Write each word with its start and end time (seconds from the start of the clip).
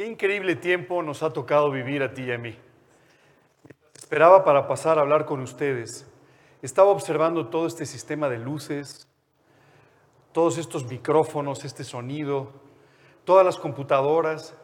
Qué 0.00 0.06
increíble 0.06 0.56
tiempo 0.56 1.02
nos 1.02 1.22
ha 1.22 1.30
tocado 1.30 1.70
vivir 1.70 2.02
a 2.02 2.14
ti 2.14 2.22
y 2.22 2.32
a 2.32 2.38
mí. 2.38 2.56
Esperaba 3.94 4.44
para 4.44 4.66
pasar 4.66 4.96
a 4.96 5.02
hablar 5.02 5.26
con 5.26 5.40
ustedes. 5.40 6.10
Estaba 6.62 6.88
observando 6.88 7.48
todo 7.48 7.66
este 7.66 7.84
sistema 7.84 8.30
de 8.30 8.38
luces, 8.38 9.06
todos 10.32 10.56
estos 10.56 10.86
micrófonos, 10.86 11.66
este 11.66 11.84
sonido, 11.84 12.50
todas 13.26 13.44
las 13.44 13.58
computadoras, 13.58 14.56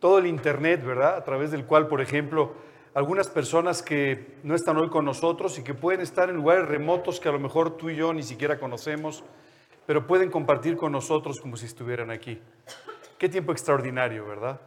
todo 0.00 0.16
el 0.16 0.26
Internet, 0.26 0.82
¿verdad? 0.82 1.18
A 1.18 1.24
través 1.24 1.50
del 1.50 1.66
cual, 1.66 1.86
por 1.86 2.00
ejemplo, 2.00 2.54
algunas 2.94 3.28
personas 3.28 3.82
que 3.82 4.38
no 4.42 4.54
están 4.54 4.78
hoy 4.78 4.88
con 4.88 5.04
nosotros 5.04 5.58
y 5.58 5.62
que 5.62 5.74
pueden 5.74 6.00
estar 6.00 6.30
en 6.30 6.36
lugares 6.36 6.66
remotos 6.66 7.20
que 7.20 7.28
a 7.28 7.32
lo 7.32 7.40
mejor 7.40 7.76
tú 7.76 7.90
y 7.90 7.96
yo 7.96 8.14
ni 8.14 8.22
siquiera 8.22 8.58
conocemos, 8.58 9.22
pero 9.84 10.06
pueden 10.06 10.30
compartir 10.30 10.78
con 10.78 10.92
nosotros 10.92 11.42
como 11.42 11.58
si 11.58 11.66
estuvieran 11.66 12.10
aquí. 12.10 12.40
Qué 13.24 13.30
tiempo 13.30 13.52
extraordinario, 13.52 14.26
¿verdad? 14.26 14.60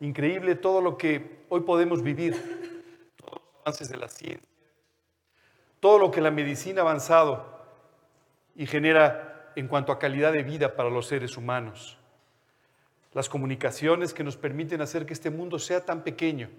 Increíble 0.00 0.56
todo 0.56 0.80
lo 0.80 0.98
que 0.98 1.44
hoy 1.50 1.60
podemos 1.60 2.02
vivir, 2.02 2.34
todos 3.14 3.34
los 3.34 3.60
avances 3.64 3.88
de 3.88 3.96
la 3.96 4.08
ciencia, 4.08 4.48
todo 5.78 6.00
lo 6.00 6.10
que 6.10 6.20
la 6.20 6.32
medicina 6.32 6.80
ha 6.80 6.82
avanzado 6.82 7.62
y 8.56 8.66
genera 8.66 9.52
en 9.54 9.68
cuanto 9.68 9.92
a 9.92 10.00
calidad 10.00 10.32
de 10.32 10.42
vida 10.42 10.74
para 10.74 10.90
los 10.90 11.06
seres 11.06 11.36
humanos. 11.36 11.96
Las 13.12 13.28
comunicaciones 13.28 14.14
que 14.14 14.24
nos 14.24 14.36
permiten 14.36 14.80
hacer 14.80 15.06
que 15.06 15.12
este 15.12 15.30
mundo 15.30 15.60
sea 15.60 15.84
tan 15.84 16.02
pequeño, 16.02 16.50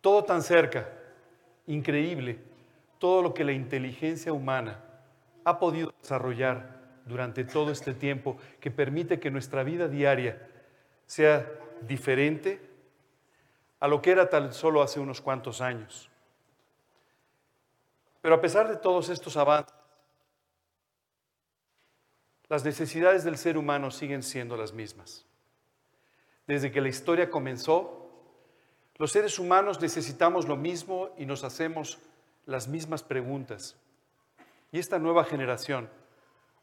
todo 0.00 0.24
tan 0.24 0.40
cerca, 0.40 0.88
increíble, 1.66 2.38
todo 2.98 3.20
lo 3.20 3.34
que 3.34 3.44
la 3.44 3.52
inteligencia 3.52 4.32
humana 4.32 4.82
ha 5.44 5.58
podido 5.58 5.92
desarrollar 6.00 6.79
durante 7.06 7.44
todo 7.44 7.70
este 7.70 7.94
tiempo 7.94 8.36
que 8.60 8.70
permite 8.70 9.20
que 9.20 9.30
nuestra 9.30 9.62
vida 9.62 9.88
diaria 9.88 10.48
sea 11.06 11.50
diferente 11.82 12.60
a 13.80 13.88
lo 13.88 14.02
que 14.02 14.10
era 14.10 14.28
tan 14.28 14.52
solo 14.52 14.82
hace 14.82 15.00
unos 15.00 15.20
cuantos 15.20 15.60
años. 15.60 16.10
Pero 18.20 18.34
a 18.34 18.40
pesar 18.40 18.68
de 18.68 18.76
todos 18.76 19.08
estos 19.08 19.36
avances, 19.36 19.74
las 22.48 22.64
necesidades 22.64 23.24
del 23.24 23.38
ser 23.38 23.56
humano 23.56 23.90
siguen 23.90 24.22
siendo 24.22 24.56
las 24.56 24.72
mismas. 24.72 25.24
Desde 26.46 26.70
que 26.72 26.80
la 26.80 26.88
historia 26.88 27.30
comenzó, 27.30 28.10
los 28.96 29.12
seres 29.12 29.38
humanos 29.38 29.80
necesitamos 29.80 30.46
lo 30.46 30.56
mismo 30.56 31.10
y 31.16 31.24
nos 31.24 31.44
hacemos 31.44 31.98
las 32.44 32.68
mismas 32.68 33.02
preguntas. 33.02 33.76
Y 34.72 34.78
esta 34.78 34.98
nueva 34.98 35.24
generación 35.24 35.88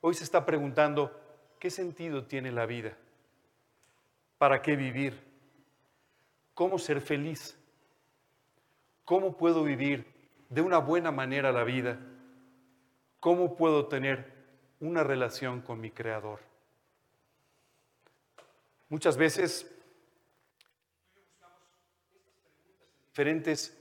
hoy 0.02 0.14
se 0.14 0.24
está 0.24 0.46
preguntando, 0.46 1.12
¿qué 1.60 1.70
sentido 1.70 2.26
tiene 2.26 2.52
la 2.52 2.66
vida? 2.66 2.98
¿Para 4.38 4.62
qué 4.62 4.76
vivir? 4.76 5.20
¿Cómo 6.54 6.80
ser 6.80 7.02
feliz? 7.02 7.58
¿Cómo 9.06 9.38
puedo 9.38 9.64
vivir 9.64 10.06
de 10.50 10.62
una 10.62 10.80
buena 10.80 11.12
manera 11.12 11.52
la 11.52 11.64
vida? 11.64 12.00
¿Cómo 13.20 13.56
puedo 13.56 13.88
tener 13.88 14.34
una 14.80 15.04
relación 15.04 15.62
con 15.62 15.82
mi 15.82 15.92
Creador? 15.92 16.40
Muchas 18.90 19.18
veces 19.18 19.70
diferentes 23.10 23.76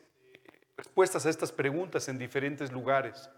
respuestas 0.77 1.27
a 1.27 1.31
estas 1.31 1.53
preguntas 1.53 2.09
en 2.09 2.19
diferentes 2.19 2.73
lugares. 2.73 3.29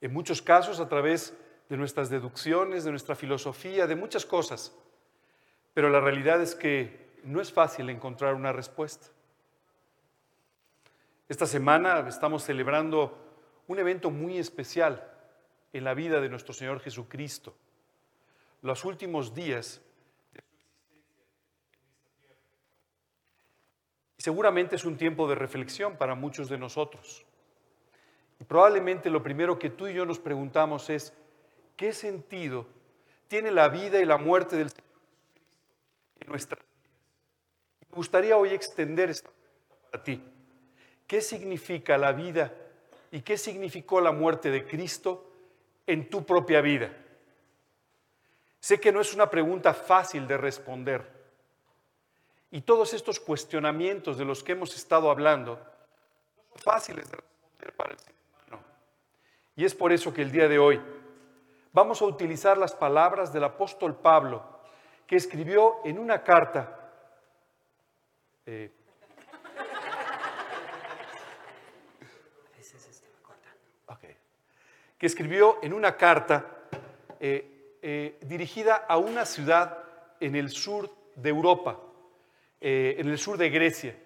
En 0.00 0.12
muchos 0.12 0.42
casos 0.42 0.80
a 0.80 0.88
través 0.88 1.32
de 1.68 1.76
nuestras 1.76 2.10
deducciones, 2.10 2.84
de 2.84 2.90
nuestra 2.90 3.14
filosofía, 3.14 3.86
de 3.86 3.96
muchas 3.96 4.24
cosas. 4.24 4.74
Pero 5.74 5.90
la 5.90 6.00
realidad 6.00 6.40
es 6.40 6.54
que 6.54 7.08
no 7.24 7.40
es 7.40 7.52
fácil 7.52 7.90
encontrar 7.90 8.34
una 8.34 8.52
respuesta. 8.52 9.06
Esta 11.28 11.46
semana 11.46 12.06
estamos 12.08 12.42
celebrando 12.42 13.18
un 13.66 13.78
evento 13.78 14.10
muy 14.10 14.38
especial 14.38 15.06
en 15.72 15.84
la 15.84 15.92
vida 15.92 16.20
de 16.20 16.30
nuestro 16.30 16.54
Señor 16.54 16.80
Jesucristo. 16.80 17.54
Los 18.62 18.84
últimos 18.84 19.34
días 19.34 19.82
seguramente 24.16 24.76
es 24.76 24.84
un 24.84 24.96
tiempo 24.96 25.28
de 25.28 25.34
reflexión 25.34 25.96
para 25.96 26.14
muchos 26.14 26.48
de 26.48 26.58
nosotros. 26.58 27.24
Y 28.40 28.44
probablemente 28.44 29.10
lo 29.10 29.22
primero 29.22 29.58
que 29.58 29.70
tú 29.70 29.86
y 29.86 29.94
yo 29.94 30.06
nos 30.06 30.18
preguntamos 30.18 30.90
es, 30.90 31.12
¿qué 31.78 31.94
sentido 31.94 32.66
tiene 33.28 33.50
la 33.50 33.68
vida 33.68 34.00
y 34.00 34.04
la 34.04 34.18
muerte 34.18 34.56
del 34.56 34.68
Señor 34.68 35.00
en 36.20 36.28
nuestra? 36.28 36.58
Me 37.88 37.94
gustaría 37.94 38.36
hoy 38.36 38.50
extender 38.50 39.08
esta 39.08 39.30
pregunta 39.30 39.76
para 39.90 40.04
ti. 40.04 40.22
¿Qué 41.06 41.22
significa 41.22 41.96
la 41.96 42.12
vida 42.12 42.52
y 43.10 43.22
qué 43.22 43.38
significó 43.38 44.00
la 44.02 44.12
muerte 44.12 44.50
de 44.50 44.66
Cristo 44.66 45.32
en 45.86 46.10
tu 46.10 46.26
propia 46.26 46.60
vida? 46.60 46.92
Sé 48.60 48.80
que 48.80 48.92
no 48.92 49.00
es 49.00 49.14
una 49.14 49.30
pregunta 49.30 49.72
fácil 49.72 50.26
de 50.26 50.36
responder. 50.36 51.16
Y 52.50 52.62
todos 52.62 52.92
estos 52.92 53.20
cuestionamientos 53.20 54.18
de 54.18 54.24
los 54.24 54.42
que 54.42 54.52
hemos 54.52 54.74
estado 54.74 55.10
hablando 55.10 55.54
no 55.54 56.42
son 56.50 56.58
fáciles 56.58 57.08
de 57.08 57.18
responder 57.18 57.72
para 57.76 57.92
el 57.92 57.98
ser 58.00 58.14
humano. 58.48 58.64
Y 59.54 59.64
es 59.64 59.74
por 59.74 59.92
eso 59.92 60.12
que 60.12 60.22
el 60.22 60.32
día 60.32 60.48
de 60.48 60.58
hoy 60.58 60.80
vamos 61.78 62.02
a 62.02 62.06
utilizar 62.06 62.58
las 62.58 62.72
palabras 62.72 63.32
del 63.32 63.44
apóstol 63.44 63.94
Pablo, 63.94 64.42
que 65.06 65.14
escribió 65.14 65.76
en 65.84 66.00
una 66.00 66.24
carta. 66.24 66.90
Eh, 68.44 68.72
que 74.98 75.06
escribió 75.06 75.58
en 75.62 75.72
una 75.72 75.96
carta 75.96 76.44
eh, 77.20 77.78
eh, 77.80 78.18
dirigida 78.22 78.74
a 78.74 78.98
una 78.98 79.24
ciudad 79.24 79.78
en 80.18 80.34
el 80.34 80.50
sur 80.50 80.90
de 81.14 81.28
Europa, 81.28 81.78
eh, 82.60 82.96
en 82.98 83.08
el 83.08 83.18
sur 83.18 83.38
de 83.38 83.50
Grecia, 83.50 83.96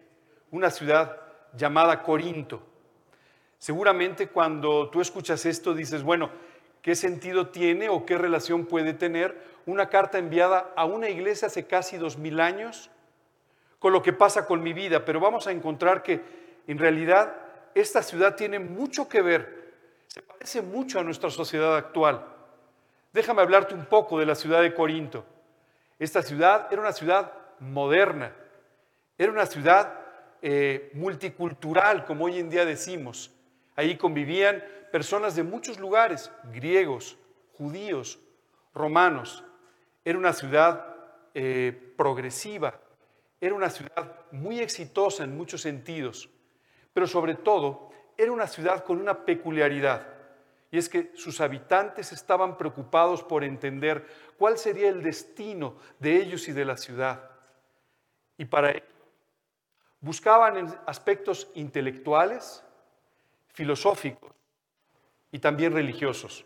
una 0.50 0.69
ciudad 0.69 1.19
llamada 1.56 2.03
Corinto. 2.03 2.62
Seguramente 3.56 4.28
cuando 4.28 4.91
tú 4.91 5.00
escuchas 5.00 5.47
esto 5.47 5.72
dices, 5.72 6.03
bueno, 6.03 6.31
¿qué 6.82 6.94
sentido 6.94 7.48
tiene 7.48 7.88
o 7.88 8.04
qué 8.04 8.19
relación 8.19 8.66
puede 8.66 8.93
tener 8.93 9.41
una 9.65 9.88
carta 9.88 10.19
enviada 10.19 10.72
a 10.76 10.84
una 10.84 11.09
iglesia 11.09 11.47
hace 11.47 11.66
casi 11.66 11.97
dos 11.97 12.19
mil 12.19 12.41
años 12.41 12.91
con 13.78 13.93
lo 13.93 14.03
que 14.03 14.12
pasa 14.12 14.47
con 14.47 14.62
mi 14.62 14.72
vida? 14.72 15.04
Pero 15.04 15.21
vamos 15.21 15.47
a 15.47 15.53
encontrar 15.53 16.03
que 16.03 16.21
en 16.66 16.78
realidad 16.78 17.34
esta 17.75 18.03
ciudad 18.03 18.34
tiene 18.37 18.59
mucho 18.59 19.09
que 19.09 19.22
ver 19.22 19.62
se 20.12 20.21
parece 20.21 20.60
mucho 20.60 21.00
a 21.00 21.03
nuestra 21.03 21.31
sociedad 21.31 21.75
actual. 21.75 22.22
Déjame 23.15 23.41
hablarte 23.41 23.72
un 23.72 23.87
poco 23.87 24.19
de 24.19 24.26
la 24.26 24.34
ciudad 24.34 24.60
de 24.60 24.75
Corinto. 24.75 25.25
Esta 25.98 26.21
ciudad 26.21 26.69
era 26.71 26.82
una 26.82 26.92
ciudad 26.92 27.32
moderna, 27.60 28.31
era 29.16 29.32
una 29.32 29.47
ciudad 29.47 30.00
eh, 30.42 30.91
multicultural, 30.92 32.04
como 32.04 32.26
hoy 32.26 32.38
en 32.38 32.50
día 32.50 32.66
decimos. 32.66 33.31
Ahí 33.77 33.97
convivían 33.97 34.62
personas 34.91 35.34
de 35.34 35.43
muchos 35.43 35.78
lugares, 35.78 36.31
griegos, 36.53 37.16
judíos, 37.56 38.19
romanos. 38.75 39.44
Era 40.05 40.19
una 40.19 40.33
ciudad 40.33 40.97
eh, 41.34 41.94
progresiva, 41.97 42.78
era 43.41 43.55
una 43.55 43.71
ciudad 43.71 44.21
muy 44.31 44.60
exitosa 44.60 45.25
en 45.25 45.37
muchos 45.37 45.62
sentidos, 45.62 46.28
pero 46.93 47.06
sobre 47.06 47.34
todo 47.34 47.91
era 48.16 48.33
una 48.33 48.47
ciudad 48.47 48.84
con 48.84 49.00
una 49.00 49.25
peculiaridad, 49.25 50.06
y 50.71 50.78
es 50.78 50.89
que 50.89 51.12
sus 51.15 51.41
habitantes 51.41 52.12
estaban 52.12 52.56
preocupados 52.56 53.22
por 53.22 53.44
entender 53.44 54.06
cuál 54.39 54.56
sería 54.56 54.89
el 54.89 55.03
destino 55.03 55.77
de 55.98 56.16
ellos 56.16 56.48
y 56.48 56.53
de 56.53 56.65
la 56.65 56.78
ciudad. 56.78 57.30
Y 58.39 58.47
para 58.47 58.71
ello 58.71 58.86
buscaban 60.01 60.57
en 60.57 60.74
aspectos 60.86 61.51
intelectuales, 61.54 62.65
filosóficos 63.53 64.33
y 65.31 65.39
también 65.39 65.72
religiosos. 65.72 66.45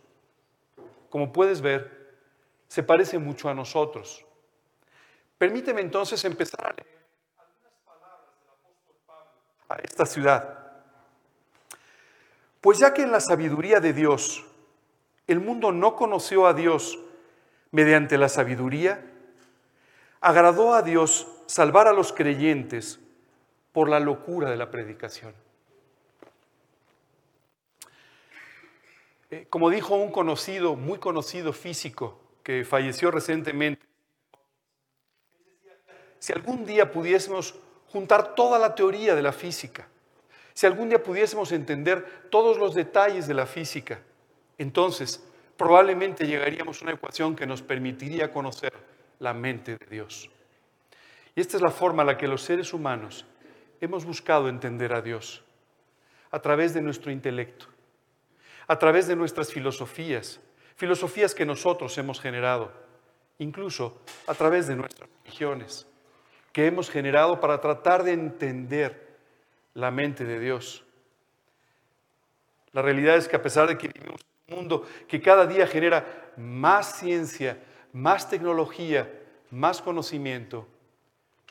Como 1.10 1.32
puedes 1.32 1.60
ver, 1.60 2.16
se 2.68 2.82
parece 2.82 3.18
mucho 3.18 3.48
a 3.48 3.54
nosotros. 3.54 4.24
Permíteme 5.38 5.80
entonces 5.80 6.24
empezar 6.24 6.66
a 6.66 6.72
leer 6.72 6.98
algunas 7.36 7.72
palabras 7.84 8.38
del 8.38 8.48
apóstol 8.48 8.96
Pablo 9.06 9.30
a 9.68 9.76
esta 9.76 10.06
ciudad. 10.06 10.58
Pues 12.60 12.78
ya 12.78 12.92
que 12.92 13.02
en 13.02 13.12
la 13.12 13.20
sabiduría 13.20 13.80
de 13.80 13.92
Dios 13.92 14.44
el 15.26 15.40
mundo 15.40 15.72
no 15.72 15.96
conoció 15.96 16.46
a 16.46 16.54
Dios 16.54 16.98
mediante 17.70 18.16
la 18.16 18.28
sabiduría, 18.28 19.04
agradó 20.20 20.74
a 20.74 20.82
Dios 20.82 21.28
salvar 21.46 21.88
a 21.88 21.92
los 21.92 22.12
creyentes 22.12 23.00
por 23.72 23.88
la 23.88 24.00
locura 24.00 24.50
de 24.50 24.56
la 24.56 24.70
predicación. 24.70 25.34
Eh, 29.30 29.46
como 29.50 29.70
dijo 29.70 29.96
un 29.96 30.10
conocido, 30.10 30.76
muy 30.76 30.98
conocido 30.98 31.52
físico 31.52 32.20
que 32.42 32.64
falleció 32.64 33.10
recientemente, 33.10 33.84
si 36.18 36.32
algún 36.32 36.64
día 36.64 36.90
pudiésemos 36.90 37.56
juntar 37.88 38.34
toda 38.34 38.58
la 38.58 38.74
teoría 38.74 39.14
de 39.14 39.22
la 39.22 39.32
física, 39.32 39.88
si 40.54 40.66
algún 40.66 40.88
día 40.88 41.02
pudiésemos 41.02 41.52
entender 41.52 42.28
todos 42.30 42.56
los 42.56 42.74
detalles 42.74 43.26
de 43.26 43.34
la 43.34 43.46
física, 43.46 44.00
entonces 44.58 45.22
probablemente 45.56 46.26
llegaríamos 46.26 46.80
a 46.80 46.84
una 46.84 46.94
ecuación 46.94 47.36
que 47.36 47.46
nos 47.46 47.62
permitiría 47.62 48.30
conocer 48.30 48.72
la 49.18 49.34
mente 49.34 49.76
de 49.76 49.86
Dios. 49.86 50.30
Y 51.34 51.40
esta 51.40 51.56
es 51.56 51.62
la 51.62 51.70
forma 51.70 52.02
en 52.02 52.08
la 52.08 52.16
que 52.16 52.28
los 52.28 52.42
seres 52.42 52.72
humanos 52.72 53.26
hemos 53.80 54.04
buscado 54.04 54.48
entender 54.48 54.94
a 54.94 55.02
Dios, 55.02 55.44
a 56.30 56.40
través 56.40 56.74
de 56.74 56.80
nuestro 56.80 57.10
intelecto, 57.10 57.66
a 58.66 58.78
través 58.78 59.06
de 59.06 59.16
nuestras 59.16 59.52
filosofías, 59.52 60.40
filosofías 60.76 61.34
que 61.34 61.46
nosotros 61.46 61.96
hemos 61.98 62.20
generado, 62.20 62.72
incluso 63.38 64.00
a 64.26 64.34
través 64.34 64.66
de 64.66 64.76
nuestras 64.76 65.08
religiones, 65.24 65.86
que 66.52 66.66
hemos 66.66 66.90
generado 66.90 67.40
para 67.40 67.60
tratar 67.60 68.02
de 68.02 68.12
entender 68.12 69.16
la 69.74 69.90
mente 69.90 70.24
de 70.24 70.40
Dios. 70.40 70.84
La 72.72 72.82
realidad 72.82 73.16
es 73.16 73.28
que 73.28 73.36
a 73.36 73.42
pesar 73.42 73.68
de 73.68 73.78
que 73.78 73.88
vivimos 73.88 74.20
en 74.46 74.54
un 74.54 74.60
mundo 74.60 74.86
que 75.06 75.20
cada 75.20 75.46
día 75.46 75.66
genera 75.66 76.32
más 76.36 76.98
ciencia, 76.98 77.58
más 77.92 78.28
tecnología, 78.28 79.10
más 79.50 79.80
conocimiento, 79.80 80.66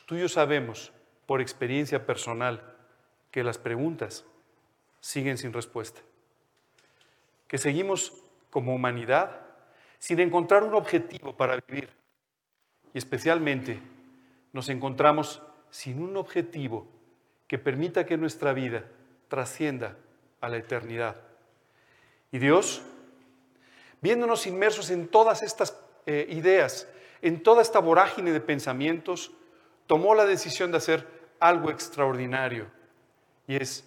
tú 0.06 0.16
y 0.16 0.20
yo 0.20 0.28
sabemos 0.28 0.92
por 1.26 1.40
experiencia 1.40 2.04
personal 2.04 2.62
que 3.30 3.42
las 3.42 3.58
preguntas 3.58 4.24
siguen 5.00 5.38
sin 5.38 5.52
respuesta. 5.52 6.00
Que 7.48 7.58
seguimos 7.58 8.12
como 8.50 8.74
humanidad 8.74 9.40
sin 9.98 10.20
encontrar 10.20 10.62
un 10.62 10.74
objetivo 10.74 11.36
para 11.36 11.56
vivir. 11.66 11.90
Y 12.92 12.98
especialmente 12.98 13.80
nos 14.52 14.68
encontramos 14.68 15.42
sin 15.70 16.02
un 16.02 16.16
objetivo 16.16 16.86
que 17.46 17.58
permita 17.58 18.06
que 18.06 18.16
nuestra 18.16 18.52
vida 18.52 18.84
trascienda 19.28 19.96
a 20.40 20.48
la 20.48 20.56
eternidad. 20.56 21.16
Y 22.32 22.38
Dios, 22.38 22.82
viéndonos 24.00 24.46
inmersos 24.46 24.90
en 24.90 25.08
todas 25.08 25.42
estas 25.42 25.78
eh, 26.06 26.26
ideas, 26.30 26.88
en 27.22 27.42
toda 27.42 27.62
esta 27.62 27.78
vorágine 27.78 28.32
de 28.32 28.40
pensamientos, 28.40 29.32
tomó 29.86 30.14
la 30.14 30.24
decisión 30.24 30.70
de 30.70 30.78
hacer 30.78 31.06
algo 31.40 31.70
extraordinario 31.70 32.66
y 33.46 33.56
es 33.56 33.84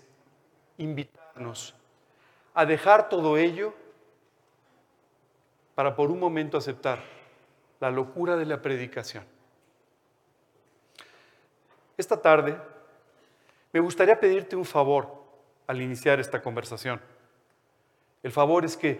invitarnos 0.78 1.76
a 2.60 2.66
dejar 2.66 3.08
todo 3.08 3.38
ello 3.38 3.74
para 5.76 5.96
por 5.96 6.12
un 6.12 6.20
momento 6.20 6.58
aceptar 6.58 7.00
la 7.80 7.90
locura 7.90 8.36
de 8.36 8.46
la 8.46 8.62
predicación. 8.62 9.24
Esta 11.96 12.22
tarde 12.22 12.60
me 13.72 13.80
gustaría 13.80 14.20
pedirte 14.20 14.58
un 14.58 14.66
favor 14.66 15.24
al 15.68 15.82
iniciar 15.82 16.20
esta 16.20 16.42
conversación. 16.42 17.00
El 18.24 18.34
favor 18.34 18.66
es 18.66 18.76
que 18.76 19.00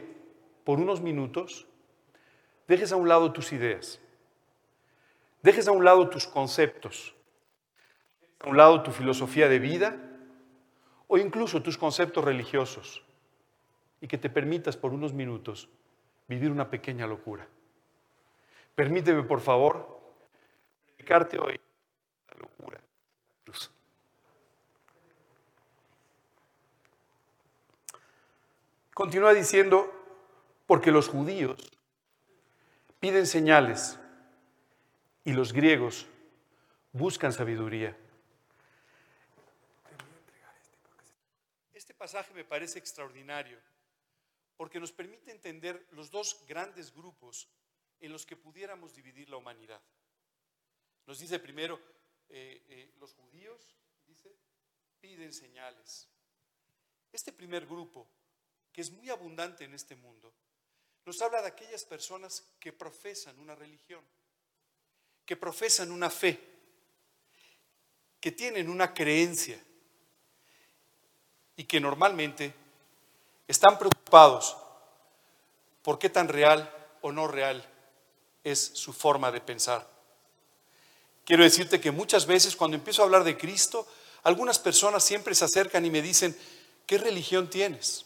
por 0.64 0.80
unos 0.80 1.02
minutos 1.02 1.68
dejes 2.66 2.94
a 2.94 2.96
un 2.96 3.10
lado 3.10 3.34
tus 3.34 3.52
ideas, 3.52 4.00
dejes 5.44 5.68
a 5.68 5.74
un 5.74 5.84
lado 5.84 6.08
tus 6.08 6.26
conceptos, 6.26 7.14
a 8.40 8.48
un 8.48 8.56
lado 8.56 8.84
tu 8.84 8.92
filosofía 8.92 9.50
de 9.50 9.60
vida 9.60 9.98
o 11.10 11.18
incluso 11.18 11.62
tus 11.62 11.78
conceptos 11.78 12.24
religiosos 12.24 13.04
y 14.02 14.08
que 14.08 14.18
te 14.18 14.30
permitas 14.30 14.78
por 14.78 14.94
unos 14.94 15.14
minutos 15.14 15.70
vivir 16.28 16.52
una 16.52 16.70
pequeña 16.70 17.08
locura. 17.08 17.48
Permíteme, 18.76 19.24
por 19.24 19.42
favor, 19.42 20.00
dedicarte 20.98 21.38
hoy 21.38 21.60
la 22.30 22.40
locura. 22.40 22.80
Continúa 28.94 29.34
diciendo, 29.34 29.92
porque 30.68 30.92
los 30.92 31.08
judíos 31.08 31.72
piden 33.00 33.26
señales 33.26 33.98
y 35.24 35.34
los 35.34 35.54
griegos 35.54 36.06
buscan 36.92 37.32
sabiduría. 37.32 37.96
Este 41.74 41.94
pasaje 41.94 42.34
me 42.34 42.44
parece 42.44 42.78
extraordinario 42.78 43.58
porque 44.60 44.82
nos 44.82 44.92
permite 44.92 45.32
entender 45.32 45.88
los 45.92 46.12
dos 46.12 46.44
grandes 46.46 46.94
grupos 46.94 47.48
en 48.02 48.12
los 48.12 48.26
que 48.26 48.36
pudiéramos 48.36 48.94
dividir 48.94 49.30
la 49.30 49.38
humanidad. 49.38 49.80
Nos 51.08 51.18
dice 51.20 51.40
primero, 51.40 51.80
eh, 52.28 52.62
eh, 52.68 52.92
los 53.00 53.14
judíos, 53.14 53.74
piden 55.00 55.32
señales. 55.32 56.10
Este 57.14 57.32
primer 57.32 57.66
grupo, 57.66 58.06
que 58.74 58.82
es 58.82 58.92
muy 58.92 59.10
abundante 59.10 59.64
en 59.64 59.74
este 59.74 59.96
mundo, 59.96 60.34
nos 61.06 61.22
habla 61.22 61.42
de 61.42 61.48
aquellas 61.48 61.86
personas 61.86 62.44
que 62.60 62.74
profesan 62.74 63.40
una 63.40 63.56
religión, 63.56 64.04
que 65.26 65.38
profesan 65.38 65.90
una 65.90 66.10
fe, 66.10 66.38
que 68.20 68.34
tienen 68.34 68.70
una 68.70 68.94
creencia 68.94 69.58
y 71.56 71.64
que 71.64 71.80
normalmente 71.80 72.54
están 73.50 73.80
preocupados 73.80 74.56
por 75.82 75.98
qué 75.98 76.08
tan 76.08 76.28
real 76.28 76.72
o 77.02 77.12
no 77.12 77.28
real 77.28 77.68
es 78.44 78.72
su 78.76 78.94
forma 78.94 79.32
de 79.32 79.42
pensar. 79.42 79.88
Quiero 81.26 81.44
decirte 81.44 81.82
que 81.82 81.90
muchas 81.90 82.28
veces 82.28 82.56
cuando 82.56 82.78
empiezo 82.78 83.02
a 83.02 83.06
hablar 83.06 83.24
de 83.24 83.38
Cristo, 83.38 83.88
algunas 84.22 84.60
personas 84.60 85.04
siempre 85.04 85.34
se 85.34 85.46
acercan 85.46 85.84
y 85.84 85.90
me 85.90 86.04
dicen, 86.04 86.38
¿qué 86.86 87.00
religión 87.00 87.50
tienes? 87.50 88.06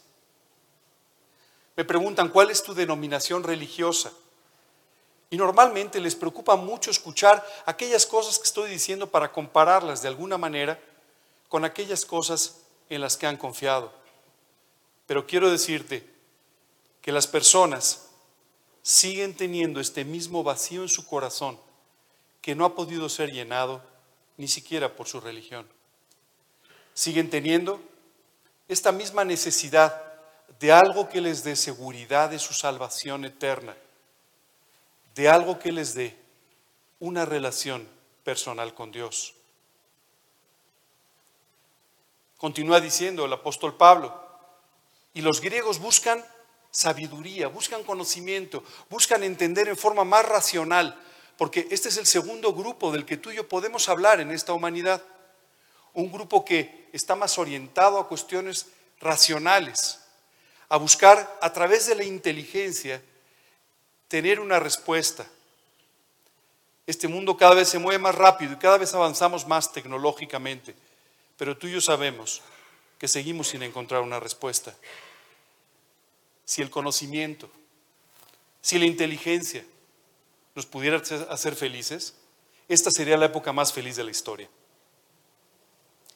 Me 1.76 1.84
preguntan, 1.84 2.30
¿cuál 2.30 2.50
es 2.50 2.62
tu 2.62 2.72
denominación 2.72 3.42
religiosa? 3.42 4.12
Y 5.28 5.36
normalmente 5.36 6.00
les 6.00 6.14
preocupa 6.14 6.56
mucho 6.56 6.90
escuchar 6.90 7.46
aquellas 7.66 8.06
cosas 8.06 8.38
que 8.38 8.44
estoy 8.44 8.70
diciendo 8.70 9.10
para 9.10 9.30
compararlas 9.30 10.00
de 10.00 10.08
alguna 10.08 10.38
manera 10.38 10.80
con 11.50 11.66
aquellas 11.66 12.06
cosas 12.06 12.62
en 12.88 13.02
las 13.02 13.18
que 13.18 13.26
han 13.26 13.36
confiado. 13.36 14.03
Pero 15.06 15.26
quiero 15.26 15.50
decirte 15.50 16.08
que 17.02 17.12
las 17.12 17.26
personas 17.26 18.08
siguen 18.82 19.34
teniendo 19.34 19.80
este 19.80 20.04
mismo 20.04 20.42
vacío 20.42 20.82
en 20.82 20.88
su 20.88 21.06
corazón 21.06 21.58
que 22.40 22.54
no 22.54 22.64
ha 22.64 22.74
podido 22.74 23.08
ser 23.08 23.32
llenado 23.32 23.82
ni 24.36 24.48
siquiera 24.48 24.94
por 24.94 25.08
su 25.08 25.20
religión. 25.20 25.66
Siguen 26.92 27.30
teniendo 27.30 27.80
esta 28.68 28.92
misma 28.92 29.24
necesidad 29.24 30.02
de 30.60 30.72
algo 30.72 31.08
que 31.08 31.20
les 31.20 31.44
dé 31.44 31.56
seguridad 31.56 32.30
de 32.30 32.38
su 32.38 32.52
salvación 32.54 33.24
eterna, 33.24 33.74
de 35.14 35.28
algo 35.28 35.58
que 35.58 35.72
les 35.72 35.94
dé 35.94 36.16
una 37.00 37.24
relación 37.24 37.88
personal 38.24 38.74
con 38.74 38.92
Dios. 38.92 39.34
Continúa 42.36 42.80
diciendo 42.80 43.24
el 43.24 43.32
apóstol 43.32 43.76
Pablo, 43.76 44.33
y 45.14 45.22
los 45.22 45.40
griegos 45.40 45.78
buscan 45.78 46.22
sabiduría, 46.70 47.46
buscan 47.46 47.84
conocimiento, 47.84 48.64
buscan 48.90 49.22
entender 49.22 49.68
en 49.68 49.76
forma 49.76 50.04
más 50.04 50.26
racional, 50.26 51.00
porque 51.38 51.68
este 51.70 51.88
es 51.88 51.96
el 51.96 52.06
segundo 52.06 52.52
grupo 52.52 52.90
del 52.90 53.06
que 53.06 53.16
tú 53.16 53.30
y 53.30 53.36
yo 53.36 53.48
podemos 53.48 53.88
hablar 53.88 54.20
en 54.20 54.32
esta 54.32 54.52
humanidad. 54.52 55.02
Un 55.94 56.10
grupo 56.10 56.44
que 56.44 56.88
está 56.92 57.14
más 57.14 57.38
orientado 57.38 57.98
a 57.98 58.08
cuestiones 58.08 58.66
racionales, 59.00 60.00
a 60.68 60.76
buscar 60.76 61.38
a 61.40 61.52
través 61.52 61.86
de 61.86 61.94
la 61.94 62.04
inteligencia 62.04 63.00
tener 64.08 64.40
una 64.40 64.58
respuesta. 64.58 65.24
Este 66.88 67.06
mundo 67.06 67.36
cada 67.36 67.54
vez 67.54 67.68
se 67.68 67.78
mueve 67.78 68.00
más 68.00 68.14
rápido 68.16 68.52
y 68.52 68.56
cada 68.56 68.78
vez 68.78 68.92
avanzamos 68.94 69.46
más 69.46 69.72
tecnológicamente, 69.72 70.74
pero 71.36 71.56
tú 71.56 71.68
y 71.68 71.72
yo 71.72 71.80
sabemos 71.80 72.42
que 73.04 73.08
seguimos 73.08 73.48
sin 73.48 73.62
encontrar 73.62 74.00
una 74.00 74.18
respuesta. 74.18 74.74
Si 76.46 76.62
el 76.62 76.70
conocimiento, 76.70 77.50
si 78.62 78.78
la 78.78 78.86
inteligencia 78.86 79.62
nos 80.54 80.64
pudiera 80.64 81.02
hacer 81.28 81.54
felices, 81.54 82.14
esta 82.66 82.90
sería 82.90 83.18
la 83.18 83.26
época 83.26 83.52
más 83.52 83.74
feliz 83.74 83.96
de 83.96 84.04
la 84.04 84.10
historia. 84.10 84.48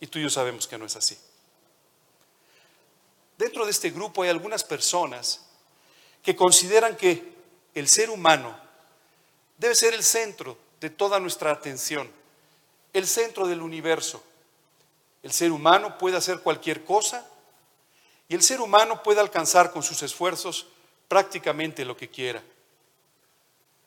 Y 0.01 0.07
tú 0.07 0.19
y 0.19 0.23
yo 0.23 0.31
sabemos 0.31 0.67
que 0.67 0.79
no 0.79 0.87
es 0.87 0.97
así. 0.97 1.19
Dentro 3.37 3.67
de 3.67 3.71
este 3.71 3.91
grupo 3.91 4.23
hay 4.23 4.31
algunas 4.31 4.65
personas 4.65 5.45
que 6.23 6.35
consideran 6.35 6.97
que 6.97 7.23
el 7.75 7.87
ser 7.87 8.09
humano 8.09 8.59
debe 9.59 9.75
ser 9.75 9.93
el 9.93 10.05
centro 10.05 10.57
de 10.81 10.89
toda 10.89 11.21
nuestra 11.21 11.51
atención, 11.51 12.11
el 12.95 13.07
centro 13.07 13.47
del 13.47 13.61
universo. 13.61 14.25
El 15.23 15.33
ser 15.33 15.53
humano 15.53 15.99
puede 15.99 16.17
hacer 16.17 16.41
cualquier 16.41 16.85
cosa 16.85 17.27
y 18.29 18.35
el 18.35 18.43
ser 18.43 18.61
humano 18.61 19.03
puede 19.03 19.21
alcanzar 19.21 19.73
con 19.73 19.83
sus 19.83 20.03
esfuerzos 20.03 20.67
prácticamente 21.09 21.85
lo 21.85 21.97
que 21.97 22.09
quiera. 22.09 22.43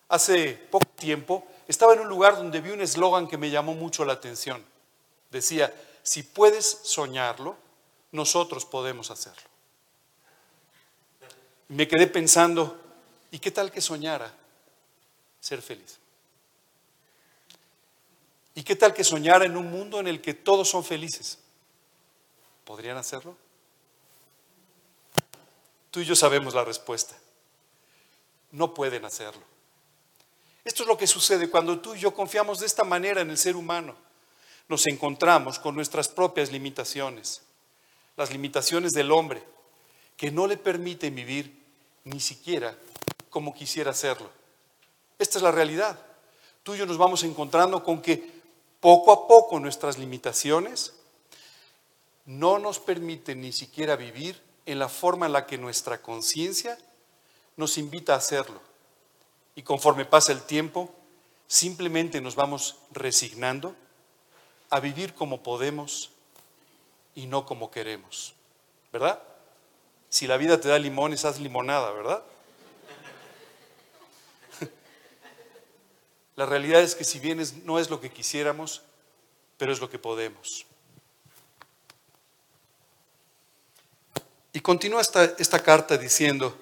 Hace 0.09 0.53
poco 0.69 0.87
tiempo 0.95 1.47
estaba 1.67 1.93
en 1.93 2.01
un 2.01 2.09
lugar 2.09 2.35
donde 2.35 2.59
vi 2.59 2.71
un 2.71 2.81
eslogan 2.81 3.27
que 3.27 3.37
me 3.37 3.49
llamó 3.49 3.73
mucho 3.73 4.03
la 4.03 4.13
atención. 4.13 4.63
Decía, 5.29 5.73
si 6.03 6.23
puedes 6.23 6.65
soñarlo, 6.83 7.55
nosotros 8.11 8.65
podemos 8.65 9.09
hacerlo. 9.11 9.49
me 11.69 11.87
quedé 11.87 12.07
pensando, 12.07 12.77
¿y 13.31 13.39
qué 13.39 13.51
tal 13.51 13.71
que 13.71 13.79
soñara 13.79 14.33
ser 15.39 15.61
feliz? 15.61 16.00
¿Y 18.53 18.63
qué 18.63 18.75
tal 18.75 18.93
que 18.93 19.03
soñara 19.03 19.45
en 19.45 19.55
un 19.55 19.71
mundo 19.71 19.99
en 19.99 20.07
el 20.07 20.21
que 20.21 20.33
todos 20.33 20.69
son 20.69 20.83
felices? 20.83 21.39
¿Podrían 22.65 22.97
hacerlo? 22.97 23.35
Tú 25.89 25.99
y 25.99 26.05
yo 26.05 26.15
sabemos 26.15 26.53
la 26.53 26.63
respuesta. 26.63 27.15
No 28.51 28.73
pueden 28.73 29.05
hacerlo. 29.05 29.43
Esto 30.63 30.83
es 30.83 30.87
lo 30.87 30.97
que 30.97 31.07
sucede 31.07 31.49
cuando 31.49 31.79
tú 31.79 31.95
y 31.95 31.99
yo 31.99 32.13
confiamos 32.13 32.59
de 32.59 32.65
esta 32.65 32.83
manera 32.83 33.21
en 33.21 33.29
el 33.29 33.37
ser 33.37 33.55
humano. 33.55 33.95
Nos 34.67 34.85
encontramos 34.87 35.59
con 35.59 35.75
nuestras 35.75 36.07
propias 36.07 36.51
limitaciones, 36.51 37.41
las 38.15 38.31
limitaciones 38.31 38.91
del 38.91 39.11
hombre, 39.11 39.43
que 40.17 40.31
no 40.31 40.45
le 40.45 40.57
permiten 40.57 41.15
vivir 41.15 41.61
ni 42.03 42.19
siquiera 42.19 42.77
como 43.29 43.53
quisiera 43.53 43.91
hacerlo. 43.91 44.29
Esta 45.17 45.39
es 45.39 45.43
la 45.43 45.51
realidad. 45.51 45.99
Tú 46.63 46.75
y 46.75 46.77
yo 46.77 46.85
nos 46.85 46.97
vamos 46.97 47.23
encontrando 47.23 47.83
con 47.83 48.01
que 48.01 48.40
poco 48.81 49.13
a 49.13 49.27
poco 49.27 49.59
nuestras 49.59 49.97
limitaciones 49.97 50.93
no 52.25 52.59
nos 52.59 52.79
permiten 52.79 53.41
ni 53.41 53.51
siquiera 53.51 53.95
vivir 53.95 54.41
en 54.65 54.79
la 54.79 54.89
forma 54.89 55.27
en 55.27 55.33
la 55.33 55.45
que 55.45 55.57
nuestra 55.57 56.01
conciencia 56.01 56.77
nos 57.57 57.77
invita 57.77 58.13
a 58.13 58.17
hacerlo. 58.17 58.59
Y 59.55 59.63
conforme 59.63 60.05
pasa 60.05 60.31
el 60.31 60.41
tiempo, 60.41 60.89
simplemente 61.47 62.21
nos 62.21 62.35
vamos 62.35 62.77
resignando 62.91 63.75
a 64.69 64.79
vivir 64.79 65.13
como 65.13 65.43
podemos 65.43 66.09
y 67.13 67.27
no 67.27 67.45
como 67.45 67.71
queremos. 67.71 68.33
¿Verdad? 68.91 69.21
Si 70.09 70.27
la 70.27 70.37
vida 70.37 70.59
te 70.59 70.69
da 70.69 70.79
limones, 70.79 71.25
haz 71.25 71.39
limonada, 71.39 71.91
¿verdad? 71.91 72.23
La 76.35 76.45
realidad 76.45 76.81
es 76.81 76.95
que 76.95 77.03
si 77.03 77.19
bien 77.19 77.41
no 77.65 77.79
es 77.79 77.89
lo 77.89 77.99
que 77.99 78.11
quisiéramos, 78.11 78.81
pero 79.57 79.71
es 79.71 79.79
lo 79.79 79.89
que 79.89 79.99
podemos. 79.99 80.65
Y 84.53 84.59
continúa 84.59 85.01
esta, 85.01 85.63
carta 85.63 85.97
diciendo, 85.97 86.57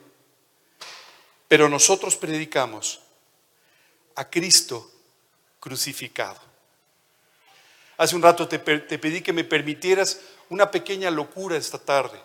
pero 1.48 1.68
nosotros 1.68 2.16
predicamos 2.16 3.02
a 4.16 4.30
Cristo 4.30 4.92
crucificado. 5.60 6.40
Hace 7.98 8.16
un 8.16 8.22
rato 8.22 8.48
te, 8.48 8.60
pedí 8.60 9.22
que 9.22 9.34
me 9.34 9.44
permitieras 9.44 10.22
una 10.50 10.70
pequeña 10.70 11.10
locura 11.10 11.58
esta 11.58 11.80
tarde, 11.80 12.22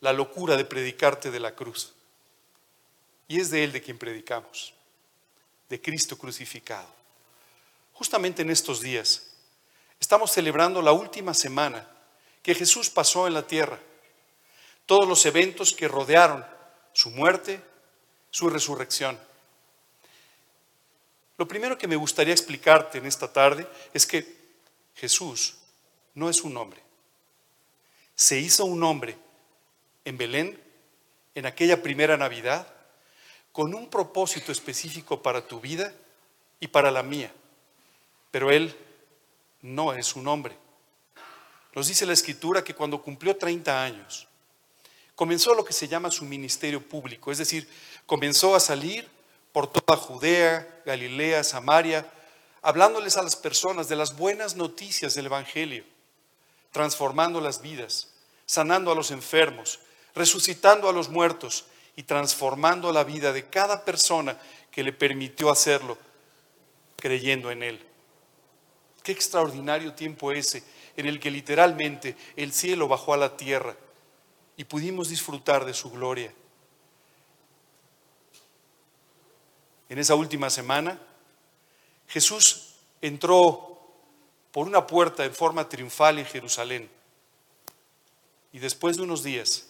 la 0.00 0.12
locura 0.12 0.56
de 0.56 0.64
predicarte 0.64 1.30
de 1.30 1.40
la 1.40 1.54
cruz. 1.54 1.92
Y 3.28 3.40
es 3.40 3.50
de 3.50 3.62
Él 3.62 3.72
de 3.72 3.80
quien 3.80 3.98
predicamos, 3.98 4.74
de 5.70 5.80
Cristo 5.80 6.18
crucificado. 6.18 6.88
Justamente 7.94 8.42
en 8.42 8.50
estos 8.50 8.80
días 8.80 9.28
estamos 9.98 10.32
celebrando 10.32 10.82
la 10.82 10.92
última 10.92 11.32
semana 11.32 11.88
que 12.42 12.54
Jesús 12.54 12.90
pasó 12.90 13.26
en 13.26 13.34
la 13.34 13.46
tierra, 13.46 13.78
todos 14.84 15.08
los 15.08 15.24
eventos 15.24 15.72
que 15.72 15.88
rodearon 15.88 16.44
su 16.92 17.10
muerte, 17.10 17.62
su 18.30 18.50
resurrección. 18.50 19.18
Lo 21.38 21.46
primero 21.46 21.78
que 21.78 21.86
me 21.86 21.96
gustaría 21.96 22.34
explicarte 22.34 22.98
en 22.98 23.06
esta 23.06 23.32
tarde 23.32 23.66
es 23.94 24.06
que 24.06 24.40
Jesús 24.96 25.56
no 26.14 26.28
es 26.28 26.42
un 26.42 26.56
hombre. 26.56 26.82
Se 28.14 28.38
hizo 28.38 28.64
un 28.64 28.82
hombre 28.82 29.16
en 30.04 30.18
Belén, 30.18 30.60
en 31.34 31.46
aquella 31.46 31.82
primera 31.82 32.16
Navidad, 32.16 32.66
con 33.52 33.74
un 33.74 33.88
propósito 33.88 34.52
específico 34.52 35.22
para 35.22 35.46
tu 35.46 35.60
vida 35.60 35.92
y 36.60 36.68
para 36.68 36.90
la 36.90 37.02
mía. 37.02 37.32
Pero 38.30 38.50
Él 38.50 38.76
no 39.62 39.92
es 39.92 40.14
un 40.14 40.28
hombre. 40.28 40.56
Nos 41.74 41.88
dice 41.88 42.06
la 42.06 42.12
Escritura 42.12 42.64
que 42.64 42.74
cuando 42.74 43.02
cumplió 43.02 43.36
30 43.36 43.82
años, 43.82 44.26
comenzó 45.14 45.54
lo 45.54 45.64
que 45.64 45.72
se 45.72 45.88
llama 45.88 46.10
su 46.10 46.24
ministerio 46.24 46.86
público, 46.86 47.30
es 47.30 47.38
decir, 47.38 47.68
comenzó 48.06 48.54
a 48.54 48.60
salir 48.60 49.08
por 49.52 49.70
toda 49.70 49.96
Judea, 49.96 50.82
Galilea, 50.86 51.44
Samaria, 51.44 52.10
hablándoles 52.62 53.16
a 53.16 53.22
las 53.22 53.36
personas 53.36 53.88
de 53.88 53.96
las 53.96 54.16
buenas 54.16 54.56
noticias 54.56 55.14
del 55.14 55.26
Evangelio, 55.26 55.84
transformando 56.72 57.40
las 57.40 57.60
vidas, 57.62 58.08
sanando 58.46 58.90
a 58.90 58.94
los 58.94 59.10
enfermos, 59.10 59.80
resucitando 60.14 60.88
a 60.88 60.92
los 60.92 61.08
muertos 61.08 61.66
y 62.00 62.04
transformando 62.04 62.90
la 62.94 63.04
vida 63.04 63.30
de 63.30 63.50
cada 63.50 63.84
persona 63.84 64.34
que 64.70 64.82
le 64.82 64.90
permitió 64.90 65.50
hacerlo, 65.50 65.98
creyendo 66.96 67.50
en 67.50 67.62
Él. 67.62 67.86
Qué 69.02 69.12
extraordinario 69.12 69.92
tiempo 69.92 70.32
ese 70.32 70.64
en 70.96 71.04
el 71.04 71.20
que 71.20 71.30
literalmente 71.30 72.16
el 72.36 72.54
cielo 72.54 72.88
bajó 72.88 73.12
a 73.12 73.18
la 73.18 73.36
tierra 73.36 73.76
y 74.56 74.64
pudimos 74.64 75.10
disfrutar 75.10 75.66
de 75.66 75.74
su 75.74 75.90
gloria. 75.90 76.32
En 79.90 79.98
esa 79.98 80.14
última 80.14 80.48
semana, 80.48 80.98
Jesús 82.08 82.76
entró 83.02 83.78
por 84.52 84.66
una 84.66 84.86
puerta 84.86 85.26
en 85.26 85.34
forma 85.34 85.68
triunfal 85.68 86.18
en 86.18 86.24
Jerusalén 86.24 86.90
y 88.52 88.58
después 88.58 88.96
de 88.96 89.02
unos 89.02 89.22
días, 89.22 89.66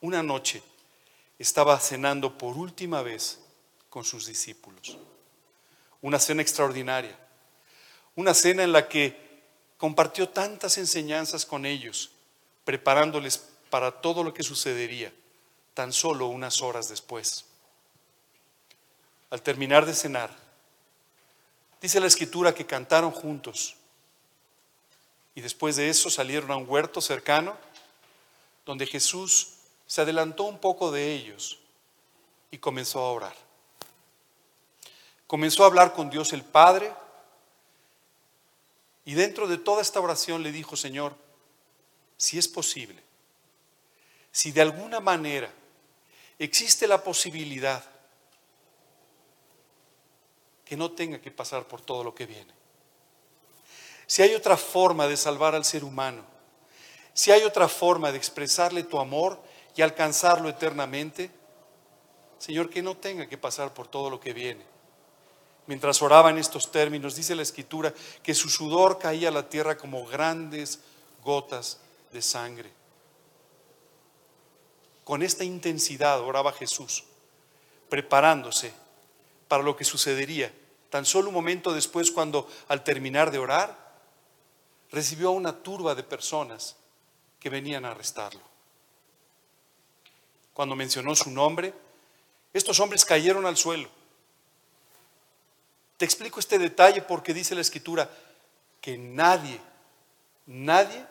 una 0.00 0.22
noche, 0.22 0.62
estaba 1.38 1.78
cenando 1.78 2.36
por 2.36 2.56
última 2.56 3.02
vez 3.02 3.40
con 3.90 4.04
sus 4.04 4.26
discípulos. 4.26 4.98
Una 6.02 6.18
cena 6.18 6.42
extraordinaria, 6.42 7.16
una 8.16 8.34
cena 8.34 8.62
en 8.62 8.72
la 8.72 8.88
que 8.88 9.28
compartió 9.76 10.28
tantas 10.28 10.78
enseñanzas 10.78 11.46
con 11.46 11.64
ellos, 11.64 12.10
preparándoles 12.64 13.38
para 13.70 14.00
todo 14.00 14.22
lo 14.22 14.34
que 14.34 14.42
sucedería 14.42 15.12
tan 15.74 15.92
solo 15.92 16.26
unas 16.26 16.60
horas 16.60 16.88
después. 16.88 17.44
Al 19.30 19.42
terminar 19.42 19.86
de 19.86 19.94
cenar, 19.94 20.34
dice 21.80 22.00
la 22.00 22.08
escritura 22.08 22.54
que 22.54 22.66
cantaron 22.66 23.12
juntos 23.12 23.76
y 25.36 25.40
después 25.40 25.76
de 25.76 25.88
eso 25.88 26.10
salieron 26.10 26.50
a 26.50 26.56
un 26.56 26.68
huerto 26.68 27.00
cercano 27.00 27.56
donde 28.66 28.86
Jesús 28.86 29.57
se 29.88 30.02
adelantó 30.02 30.44
un 30.44 30.58
poco 30.58 30.92
de 30.92 31.14
ellos 31.14 31.58
y 32.50 32.58
comenzó 32.58 33.00
a 33.00 33.10
orar. 33.10 33.34
Comenzó 35.26 35.64
a 35.64 35.66
hablar 35.66 35.94
con 35.94 36.10
Dios 36.10 36.34
el 36.34 36.44
Padre 36.44 36.92
y 39.06 39.14
dentro 39.14 39.48
de 39.48 39.56
toda 39.56 39.80
esta 39.80 39.98
oración 39.98 40.42
le 40.42 40.52
dijo, 40.52 40.76
Señor, 40.76 41.16
si 42.18 42.38
es 42.38 42.46
posible, 42.46 43.02
si 44.30 44.52
de 44.52 44.60
alguna 44.60 45.00
manera 45.00 45.50
existe 46.38 46.86
la 46.86 47.02
posibilidad 47.02 47.82
que 50.66 50.76
no 50.76 50.90
tenga 50.92 51.18
que 51.18 51.30
pasar 51.30 51.66
por 51.66 51.80
todo 51.80 52.04
lo 52.04 52.14
que 52.14 52.26
viene. 52.26 52.52
Si 54.06 54.20
hay 54.20 54.34
otra 54.34 54.58
forma 54.58 55.08
de 55.08 55.16
salvar 55.16 55.54
al 55.54 55.64
ser 55.64 55.82
humano, 55.82 56.26
si 57.14 57.32
hay 57.32 57.42
otra 57.44 57.68
forma 57.68 58.12
de 58.12 58.18
expresarle 58.18 58.82
tu 58.82 58.98
amor 58.98 59.47
y 59.78 59.82
alcanzarlo 59.82 60.48
eternamente, 60.48 61.30
Señor, 62.38 62.68
que 62.68 62.82
no 62.82 62.96
tenga 62.96 63.28
que 63.28 63.38
pasar 63.38 63.72
por 63.72 63.86
todo 63.86 64.10
lo 64.10 64.18
que 64.18 64.32
viene. 64.32 64.64
Mientras 65.68 66.02
oraba 66.02 66.30
en 66.30 66.38
estos 66.38 66.72
términos, 66.72 67.14
dice 67.14 67.36
la 67.36 67.42
escritura 67.42 67.94
que 68.24 68.34
su 68.34 68.48
sudor 68.48 68.98
caía 68.98 69.28
a 69.28 69.30
la 69.30 69.48
tierra 69.48 69.78
como 69.78 70.04
grandes 70.04 70.80
gotas 71.22 71.78
de 72.10 72.20
sangre. 72.20 72.72
Con 75.04 75.22
esta 75.22 75.44
intensidad 75.44 76.22
oraba 76.22 76.52
Jesús, 76.52 77.04
preparándose 77.88 78.72
para 79.46 79.62
lo 79.62 79.76
que 79.76 79.84
sucedería. 79.84 80.52
Tan 80.90 81.06
solo 81.06 81.28
un 81.28 81.34
momento 81.34 81.72
después, 81.72 82.10
cuando 82.10 82.50
al 82.66 82.82
terminar 82.82 83.30
de 83.30 83.38
orar, 83.38 83.78
recibió 84.90 85.28
a 85.28 85.32
una 85.32 85.62
turba 85.62 85.94
de 85.94 86.02
personas 86.02 86.74
que 87.38 87.48
venían 87.48 87.84
a 87.84 87.92
arrestarlo. 87.92 88.57
Cuando 90.58 90.74
mencionó 90.74 91.14
su 91.14 91.30
nombre, 91.30 91.72
estos 92.52 92.80
hombres 92.80 93.04
cayeron 93.04 93.46
al 93.46 93.56
suelo. 93.56 93.88
Te 95.96 96.04
explico 96.04 96.40
este 96.40 96.58
detalle 96.58 97.00
porque 97.00 97.32
dice 97.32 97.54
la 97.54 97.60
escritura 97.60 98.10
que 98.80 98.98
nadie, 98.98 99.60
nadie 100.46 101.06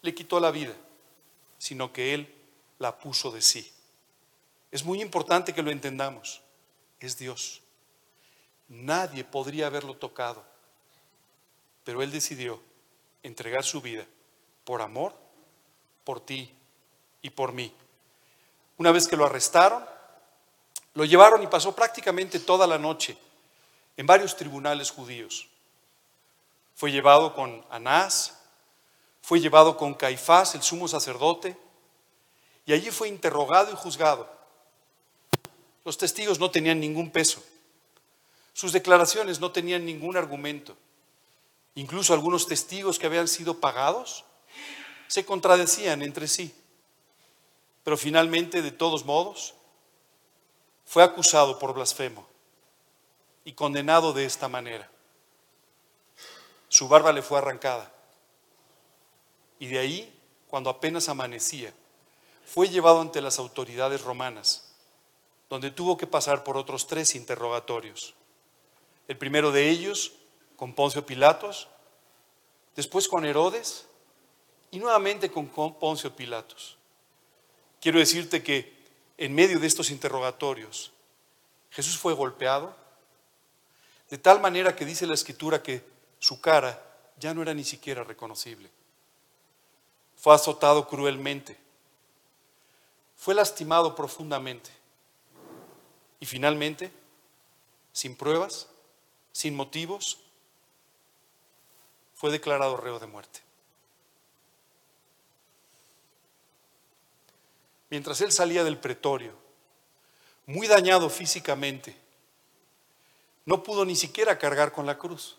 le 0.00 0.12
quitó 0.12 0.40
la 0.40 0.50
vida, 0.50 0.74
sino 1.58 1.92
que 1.92 2.12
él 2.12 2.34
la 2.80 2.98
puso 2.98 3.30
de 3.30 3.40
sí. 3.40 3.72
Es 4.72 4.82
muy 4.82 5.00
importante 5.00 5.54
que 5.54 5.62
lo 5.62 5.70
entendamos. 5.70 6.42
Es 6.98 7.16
Dios. 7.16 7.62
Nadie 8.66 9.22
podría 9.22 9.68
haberlo 9.68 9.94
tocado. 9.94 10.44
Pero 11.84 12.02
él 12.02 12.10
decidió 12.10 12.60
entregar 13.22 13.62
su 13.62 13.80
vida 13.80 14.04
por 14.64 14.82
amor, 14.82 15.14
por 16.02 16.18
ti 16.26 16.52
y 17.22 17.30
por 17.30 17.52
mí. 17.52 17.72
Una 18.82 18.90
vez 18.90 19.06
que 19.06 19.16
lo 19.16 19.24
arrestaron, 19.24 19.86
lo 20.94 21.04
llevaron 21.04 21.40
y 21.40 21.46
pasó 21.46 21.72
prácticamente 21.72 22.40
toda 22.40 22.66
la 22.66 22.78
noche 22.78 23.16
en 23.96 24.06
varios 24.06 24.36
tribunales 24.36 24.90
judíos. 24.90 25.46
Fue 26.74 26.90
llevado 26.90 27.32
con 27.32 27.64
Anás, 27.70 28.40
fue 29.20 29.38
llevado 29.38 29.76
con 29.76 29.94
Caifás, 29.94 30.56
el 30.56 30.64
sumo 30.64 30.88
sacerdote, 30.88 31.56
y 32.66 32.72
allí 32.72 32.90
fue 32.90 33.06
interrogado 33.06 33.70
y 33.70 33.76
juzgado. 33.76 34.28
Los 35.84 35.96
testigos 35.96 36.40
no 36.40 36.50
tenían 36.50 36.80
ningún 36.80 37.12
peso. 37.12 37.40
Sus 38.52 38.72
declaraciones 38.72 39.38
no 39.38 39.52
tenían 39.52 39.86
ningún 39.86 40.16
argumento. 40.16 40.76
Incluso 41.76 42.14
algunos 42.14 42.48
testigos 42.48 42.98
que 42.98 43.06
habían 43.06 43.28
sido 43.28 43.60
pagados 43.60 44.24
se 45.06 45.24
contradecían 45.24 46.02
entre 46.02 46.26
sí. 46.26 46.52
Pero 47.84 47.96
finalmente, 47.96 48.62
de 48.62 48.70
todos 48.70 49.04
modos, 49.04 49.54
fue 50.84 51.02
acusado 51.02 51.58
por 51.58 51.74
blasfemo 51.74 52.26
y 53.44 53.52
condenado 53.52 54.12
de 54.12 54.24
esta 54.24 54.48
manera. 54.48 54.90
Su 56.68 56.88
barba 56.88 57.12
le 57.12 57.22
fue 57.22 57.38
arrancada. 57.38 57.92
Y 59.58 59.66
de 59.66 59.78
ahí, 59.78 60.20
cuando 60.48 60.70
apenas 60.70 61.08
amanecía, 61.08 61.72
fue 62.44 62.68
llevado 62.68 63.00
ante 63.00 63.20
las 63.20 63.38
autoridades 63.38 64.02
romanas, 64.02 64.74
donde 65.48 65.70
tuvo 65.70 65.96
que 65.96 66.06
pasar 66.06 66.44
por 66.44 66.56
otros 66.56 66.86
tres 66.86 67.14
interrogatorios. 67.14 68.14
El 69.08 69.18
primero 69.18 69.52
de 69.52 69.70
ellos 69.70 70.12
con 70.56 70.74
Poncio 70.74 71.04
Pilatos, 71.04 71.68
después 72.76 73.08
con 73.08 73.24
Herodes 73.24 73.86
y 74.70 74.78
nuevamente 74.78 75.30
con 75.30 75.48
Poncio 75.48 76.14
Pilatos. 76.14 76.76
Quiero 77.82 77.98
decirte 77.98 78.44
que 78.44 78.72
en 79.18 79.34
medio 79.34 79.58
de 79.58 79.66
estos 79.66 79.90
interrogatorios, 79.90 80.92
Jesús 81.72 81.98
fue 81.98 82.14
golpeado, 82.14 82.76
de 84.08 84.18
tal 84.18 84.40
manera 84.40 84.76
que 84.76 84.84
dice 84.84 85.04
la 85.04 85.14
escritura 85.14 85.64
que 85.64 85.84
su 86.20 86.40
cara 86.40 86.80
ya 87.18 87.34
no 87.34 87.42
era 87.42 87.52
ni 87.52 87.64
siquiera 87.64 88.04
reconocible. 88.04 88.70
Fue 90.14 90.32
azotado 90.32 90.86
cruelmente, 90.86 91.58
fue 93.16 93.34
lastimado 93.34 93.96
profundamente 93.96 94.70
y 96.20 96.26
finalmente, 96.26 96.92
sin 97.92 98.14
pruebas, 98.14 98.68
sin 99.32 99.56
motivos, 99.56 100.20
fue 102.14 102.30
declarado 102.30 102.76
reo 102.76 103.00
de 103.00 103.08
muerte. 103.08 103.40
Mientras 107.92 108.22
él 108.22 108.32
salía 108.32 108.64
del 108.64 108.78
pretorio, 108.78 109.34
muy 110.46 110.66
dañado 110.66 111.10
físicamente, 111.10 111.94
no 113.44 113.62
pudo 113.62 113.84
ni 113.84 113.96
siquiera 113.96 114.38
cargar 114.38 114.72
con 114.72 114.86
la 114.86 114.96
cruz. 114.96 115.36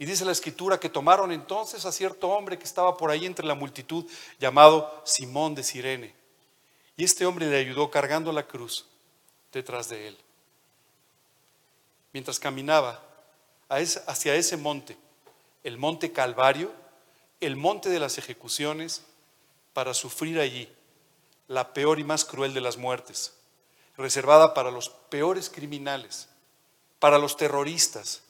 Y 0.00 0.04
dice 0.04 0.24
la 0.24 0.32
escritura 0.32 0.80
que 0.80 0.88
tomaron 0.88 1.30
entonces 1.30 1.84
a 1.84 1.92
cierto 1.92 2.28
hombre 2.30 2.58
que 2.58 2.64
estaba 2.64 2.96
por 2.96 3.12
ahí 3.12 3.24
entre 3.24 3.46
la 3.46 3.54
multitud, 3.54 4.04
llamado 4.40 5.00
Simón 5.04 5.54
de 5.54 5.62
Sirene. 5.62 6.12
Y 6.96 7.04
este 7.04 7.24
hombre 7.24 7.46
le 7.46 7.56
ayudó 7.56 7.88
cargando 7.88 8.32
la 8.32 8.48
cruz 8.48 8.88
detrás 9.52 9.88
de 9.90 10.08
él. 10.08 10.18
Mientras 12.12 12.40
caminaba 12.40 13.00
hacia 13.68 14.34
ese 14.34 14.56
monte, 14.56 14.98
el 15.62 15.78
monte 15.78 16.10
Calvario, 16.10 16.72
el 17.38 17.54
monte 17.54 17.90
de 17.90 18.00
las 18.00 18.18
ejecuciones, 18.18 19.04
para 19.72 19.94
sufrir 19.94 20.40
allí 20.40 20.68
la 21.48 21.72
peor 21.72 21.98
y 21.98 22.04
más 22.04 22.24
cruel 22.24 22.54
de 22.54 22.60
las 22.60 22.76
muertes, 22.76 23.34
reservada 23.96 24.54
para 24.54 24.70
los 24.70 24.88
peores 24.88 25.50
criminales, 25.50 26.28
para 26.98 27.18
los 27.18 27.36
terroristas, 27.36 28.22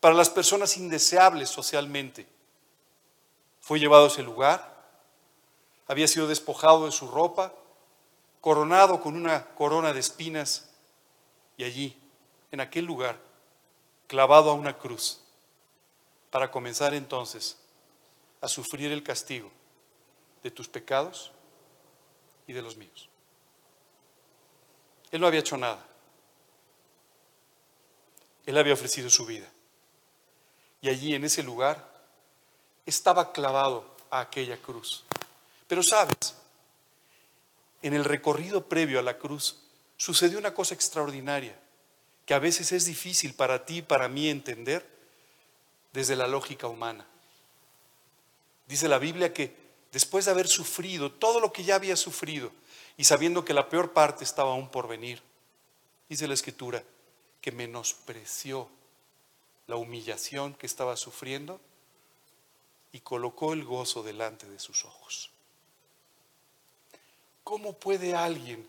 para 0.00 0.14
las 0.14 0.28
personas 0.28 0.76
indeseables 0.76 1.48
socialmente. 1.48 2.26
Fue 3.60 3.78
llevado 3.78 4.04
a 4.04 4.08
ese 4.08 4.22
lugar, 4.22 4.72
había 5.86 6.08
sido 6.08 6.26
despojado 6.26 6.86
de 6.86 6.92
su 6.92 7.08
ropa, 7.08 7.54
coronado 8.40 9.00
con 9.00 9.16
una 9.16 9.46
corona 9.54 9.92
de 9.92 10.00
espinas 10.00 10.68
y 11.56 11.64
allí, 11.64 11.96
en 12.50 12.60
aquel 12.60 12.84
lugar, 12.84 13.18
clavado 14.08 14.50
a 14.50 14.54
una 14.54 14.76
cruz, 14.76 15.20
para 16.30 16.50
comenzar 16.50 16.92
entonces 16.94 17.56
a 18.40 18.48
sufrir 18.48 18.90
el 18.90 19.02
castigo 19.02 19.50
de 20.42 20.50
tus 20.50 20.68
pecados 20.68 21.30
y 22.46 22.52
de 22.52 22.62
los 22.62 22.76
míos. 22.76 23.08
Él 25.10 25.20
no 25.20 25.26
había 25.26 25.40
hecho 25.40 25.56
nada. 25.56 25.84
Él 28.46 28.58
había 28.58 28.74
ofrecido 28.74 29.10
su 29.10 29.26
vida. 29.26 29.48
Y 30.80 30.88
allí, 30.88 31.14
en 31.14 31.24
ese 31.24 31.42
lugar, 31.42 31.92
estaba 32.86 33.32
clavado 33.32 33.96
a 34.10 34.20
aquella 34.20 34.56
cruz. 34.56 35.04
Pero 35.68 35.82
sabes, 35.82 36.34
en 37.82 37.94
el 37.94 38.04
recorrido 38.04 38.68
previo 38.68 38.98
a 38.98 39.02
la 39.02 39.18
cruz 39.18 39.62
sucedió 39.96 40.38
una 40.38 40.54
cosa 40.54 40.74
extraordinaria 40.74 41.58
que 42.26 42.34
a 42.34 42.38
veces 42.38 42.72
es 42.72 42.86
difícil 42.86 43.34
para 43.34 43.64
ti 43.64 43.78
y 43.78 43.82
para 43.82 44.08
mí 44.08 44.28
entender 44.28 44.88
desde 45.92 46.16
la 46.16 46.26
lógica 46.26 46.66
humana. 46.66 47.06
Dice 48.66 48.88
la 48.88 48.98
Biblia 48.98 49.32
que 49.32 49.54
después 49.92 50.24
de 50.24 50.30
haber 50.30 50.48
sufrido 50.48 51.12
todo 51.12 51.38
lo 51.38 51.52
que 51.52 51.64
ya 51.64 51.74
había 51.76 51.96
sufrido 51.96 52.50
y 52.96 53.04
sabiendo 53.04 53.44
que 53.44 53.54
la 53.54 53.68
peor 53.68 53.92
parte 53.92 54.24
estaba 54.24 54.52
aún 54.52 54.68
por 54.68 54.88
venir, 54.88 55.22
dice 56.08 56.26
la 56.26 56.34
escritura, 56.34 56.82
que 57.40 57.52
menospreció 57.52 58.68
la 59.66 59.76
humillación 59.76 60.54
que 60.54 60.66
estaba 60.66 60.96
sufriendo 60.96 61.60
y 62.92 63.00
colocó 63.00 63.52
el 63.52 63.64
gozo 63.64 64.02
delante 64.02 64.48
de 64.48 64.58
sus 64.58 64.84
ojos. 64.84 65.30
¿Cómo 67.44 67.74
puede 67.74 68.14
alguien 68.14 68.66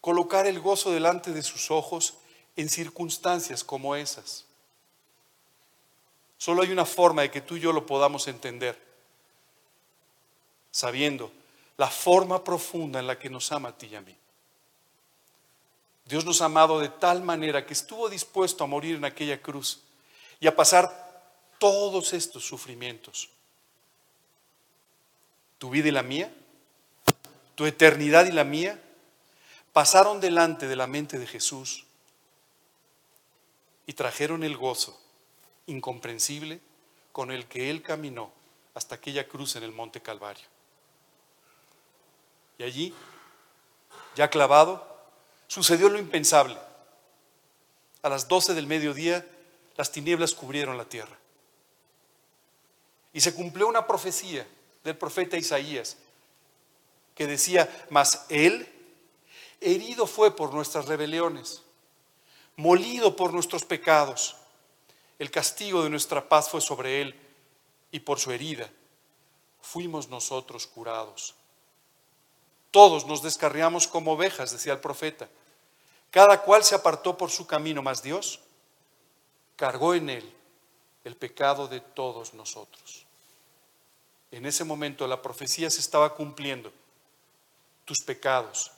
colocar 0.00 0.46
el 0.46 0.60
gozo 0.60 0.90
delante 0.92 1.32
de 1.32 1.42
sus 1.42 1.70
ojos 1.70 2.14
en 2.56 2.68
circunstancias 2.68 3.62
como 3.62 3.94
esas? 3.94 4.46
Solo 6.38 6.62
hay 6.62 6.72
una 6.72 6.86
forma 6.86 7.22
de 7.22 7.30
que 7.30 7.42
tú 7.42 7.56
y 7.56 7.60
yo 7.60 7.72
lo 7.72 7.84
podamos 7.84 8.26
entender 8.26 8.89
sabiendo 10.70 11.32
la 11.76 11.88
forma 11.88 12.44
profunda 12.44 13.00
en 13.00 13.06
la 13.06 13.18
que 13.18 13.30
nos 13.30 13.50
ama 13.52 13.70
a 13.70 13.78
ti 13.78 13.86
y 13.86 13.94
a 13.96 14.00
mí. 14.00 14.16
Dios 16.04 16.24
nos 16.24 16.42
ha 16.42 16.46
amado 16.46 16.80
de 16.80 16.88
tal 16.88 17.22
manera 17.22 17.64
que 17.64 17.72
estuvo 17.72 18.08
dispuesto 18.08 18.64
a 18.64 18.66
morir 18.66 18.96
en 18.96 19.04
aquella 19.04 19.40
cruz 19.40 19.80
y 20.40 20.46
a 20.46 20.56
pasar 20.56 21.10
todos 21.58 22.12
estos 22.12 22.44
sufrimientos. 22.44 23.30
Tu 25.58 25.70
vida 25.70 25.88
y 25.88 25.92
la 25.92 26.02
mía, 26.02 26.34
tu 27.54 27.64
eternidad 27.66 28.26
y 28.26 28.32
la 28.32 28.44
mía, 28.44 28.82
pasaron 29.72 30.20
delante 30.20 30.66
de 30.66 30.76
la 30.76 30.86
mente 30.86 31.18
de 31.18 31.26
Jesús 31.26 31.84
y 33.86 33.92
trajeron 33.92 34.42
el 34.42 34.56
gozo 34.56 35.00
incomprensible 35.66 36.60
con 37.12 37.30
el 37.30 37.46
que 37.46 37.70
Él 37.70 37.82
caminó 37.82 38.32
hasta 38.74 38.96
aquella 38.96 39.28
cruz 39.28 39.56
en 39.56 39.62
el 39.62 39.72
Monte 39.72 40.00
Calvario. 40.00 40.49
Y 42.60 42.62
allí, 42.62 42.94
ya 44.14 44.28
clavado, 44.28 44.86
sucedió 45.46 45.88
lo 45.88 45.98
impensable. 45.98 46.58
A 48.02 48.10
las 48.10 48.28
doce 48.28 48.52
del 48.52 48.66
mediodía, 48.66 49.26
las 49.78 49.90
tinieblas 49.90 50.34
cubrieron 50.34 50.76
la 50.76 50.84
tierra. 50.84 51.16
Y 53.14 53.22
se 53.22 53.34
cumplió 53.34 53.66
una 53.66 53.86
profecía 53.86 54.46
del 54.84 54.94
profeta 54.94 55.38
Isaías 55.38 55.96
que 57.14 57.26
decía, 57.26 57.86
mas 57.88 58.26
él 58.28 58.68
herido 59.62 60.06
fue 60.06 60.36
por 60.36 60.52
nuestras 60.52 60.84
rebeliones, 60.84 61.62
molido 62.56 63.16
por 63.16 63.32
nuestros 63.32 63.64
pecados. 63.64 64.36
El 65.18 65.30
castigo 65.30 65.82
de 65.82 65.88
nuestra 65.88 66.28
paz 66.28 66.50
fue 66.50 66.60
sobre 66.60 67.00
él 67.00 67.18
y 67.90 68.00
por 68.00 68.20
su 68.20 68.32
herida 68.32 68.68
fuimos 69.62 70.10
nosotros 70.10 70.66
curados. 70.66 71.39
Todos 72.70 73.06
nos 73.06 73.22
descarriamos 73.22 73.88
como 73.88 74.12
ovejas, 74.12 74.52
decía 74.52 74.72
el 74.72 74.80
profeta. 74.80 75.28
Cada 76.10 76.42
cual 76.42 76.64
se 76.64 76.74
apartó 76.74 77.16
por 77.16 77.30
su 77.30 77.46
camino, 77.46 77.82
mas 77.82 78.02
Dios 78.02 78.40
cargó 79.56 79.94
en 79.94 80.10
él 80.10 80.34
el 81.04 81.16
pecado 81.16 81.68
de 81.68 81.80
todos 81.80 82.34
nosotros. 82.34 83.06
En 84.30 84.46
ese 84.46 84.64
momento 84.64 85.06
la 85.06 85.22
profecía 85.22 85.70
se 85.70 85.80
estaba 85.80 86.14
cumpliendo. 86.14 86.72
Tus 87.84 87.98
pecados, 88.04 88.70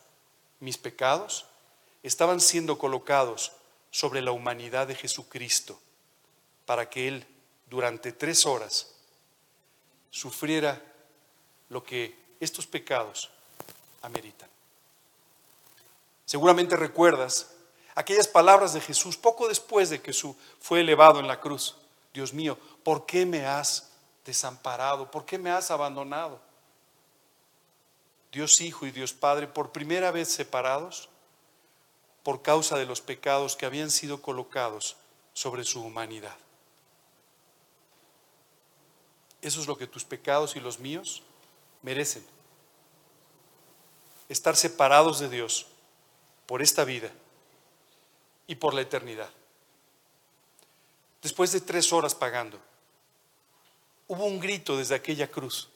mis 0.61 0.79
pecados, 0.79 1.45
estaban 2.03 2.41
siendo 2.41 2.79
colocados 2.79 3.53
sobre 3.91 4.23
la 4.23 4.33
humanidad 4.33 4.87
de 4.87 4.95
Jesucristo 4.95 5.79
para 6.65 6.89
que 6.89 7.09
Él 7.09 7.27
durante 7.69 8.13
tres 8.13 8.47
horas 8.47 8.95
sufriera 10.11 10.83
lo 11.69 11.85
que 11.85 12.17
estos 12.41 12.67
pecados 12.67 13.31
ameritan. 14.03 14.49
Seguramente 16.25 16.77
recuerdas 16.77 17.55
aquellas 17.95 18.29
palabras 18.29 18.73
de 18.73 18.81
Jesús 18.81 19.17
poco 19.17 19.49
después 19.49 19.91
de 19.91 20.01
que 20.01 20.13
su, 20.13 20.37
fue 20.61 20.81
elevado 20.81 21.21
en 21.21 21.29
la 21.29 21.41
cruz. 21.41 21.77
Dios 22.13 22.33
mío, 22.33 22.59
¿por 22.83 23.07
qué 23.07 23.27
me 23.27 23.47
has 23.47 23.91
desamparado? 24.25 25.11
¿Por 25.11 25.25
qué 25.25 25.39
me 25.39 25.51
has 25.51 25.71
abandonado? 25.71 26.41
Dios 28.31 28.61
Hijo 28.61 28.87
y 28.87 28.91
Dios 28.91 29.13
Padre, 29.13 29.47
por 29.47 29.73
primera 29.73 30.11
vez 30.11 30.29
separados 30.29 31.09
por 32.23 32.43
causa 32.43 32.79
de 32.79 32.87
los 32.87 33.01
pecados 33.01 33.57
que 33.57 33.67
habían 33.67 33.91
sido 33.91 34.23
colocados 34.23 34.97
sobre 35.35 35.65
su 35.65 35.83
humanidad. 35.83 36.37
Eso 39.43 39.61
es 39.61 39.67
lo 39.67 39.77
que 39.77 39.89
tus 39.89 40.05
pecados 40.05 40.55
y 40.55 40.61
los 40.61 40.79
míos 40.79 41.23
merecen. 41.83 42.25
Estar 44.33 44.57
separados 44.57 45.21
de 45.21 45.29
Dios 45.29 45.67
por 46.47 46.63
esta 46.63 46.85
vida 46.85 47.11
y 48.47 48.55
por 48.55 48.73
la 48.73 48.81
eternidad. 48.81 49.29
Después 51.21 51.53
de 51.53 51.61
tres 51.61 51.93
horas 51.93 52.15
pagando, 52.15 52.59
hubo 54.09 54.25
un 54.25 54.41
grito 54.41 54.79
desde 54.79 54.95
aquella 54.95 55.31
cruz. 55.31 55.69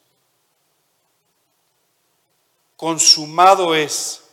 Consumado 2.78 3.74
es, 3.74 4.24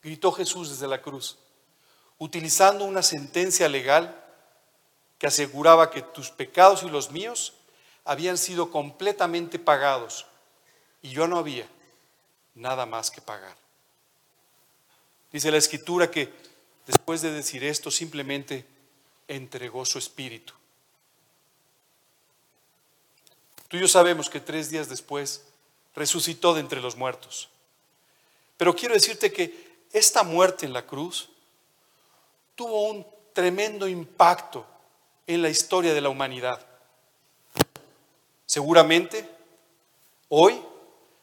gritó 0.00 0.30
Jesús 0.30 0.70
desde 0.70 0.86
la 0.86 1.02
cruz, 1.02 1.36
utilizando 2.18 2.84
una 2.84 3.02
sentencia 3.02 3.68
legal 3.68 4.24
que 5.18 5.26
aseguraba 5.26 5.90
que 5.90 6.02
tus 6.02 6.30
pecados 6.30 6.84
y 6.84 6.88
los 6.88 7.10
míos 7.10 7.54
habían 8.04 8.38
sido 8.38 8.70
completamente 8.70 9.58
pagados 9.58 10.26
y 11.02 11.10
yo 11.10 11.26
no 11.26 11.38
había 11.38 11.66
nada 12.54 12.86
más 12.86 13.10
que 13.10 13.20
pagar. 13.20 13.56
Dice 15.32 15.50
la 15.50 15.58
escritura 15.58 16.10
que 16.10 16.32
después 16.86 17.22
de 17.22 17.32
decir 17.32 17.64
esto 17.64 17.90
simplemente 17.90 18.64
entregó 19.26 19.84
su 19.84 19.98
espíritu. 19.98 20.52
Tú 23.68 23.76
y 23.76 23.80
yo 23.80 23.88
sabemos 23.88 24.30
que 24.30 24.40
tres 24.40 24.70
días 24.70 24.88
después 24.88 25.44
resucitó 25.96 26.54
de 26.54 26.60
entre 26.60 26.80
los 26.80 26.96
muertos. 26.96 27.48
Pero 28.56 28.76
quiero 28.76 28.94
decirte 28.94 29.32
que 29.32 29.74
esta 29.92 30.22
muerte 30.22 30.66
en 30.66 30.72
la 30.72 30.86
cruz 30.86 31.30
tuvo 32.54 32.90
un 32.90 33.06
tremendo 33.32 33.88
impacto 33.88 34.64
en 35.26 35.42
la 35.42 35.48
historia 35.48 35.94
de 35.94 36.00
la 36.00 36.08
humanidad. 36.08 36.64
Seguramente, 38.46 39.28
hoy, 40.28 40.60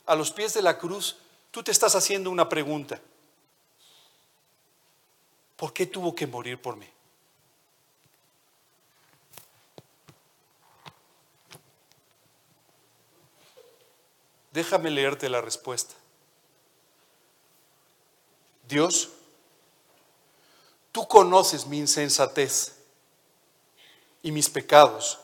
a 0.05 0.15
los 0.15 0.31
pies 0.31 0.53
de 0.53 0.61
la 0.61 0.77
cruz, 0.77 1.17
tú 1.51 1.61
te 1.61 1.71
estás 1.71 1.95
haciendo 1.95 2.31
una 2.31 2.49
pregunta. 2.49 2.99
¿Por 5.57 5.73
qué 5.73 5.85
tuvo 5.85 6.15
que 6.15 6.25
morir 6.25 6.59
por 6.59 6.75
mí? 6.75 6.87
Déjame 14.51 14.89
leerte 14.89 15.29
la 15.29 15.39
respuesta. 15.39 15.93
Dios, 18.67 19.09
tú 20.91 21.07
conoces 21.07 21.67
mi 21.67 21.77
insensatez 21.77 22.77
y 24.23 24.31
mis 24.31 24.49
pecados 24.49 25.19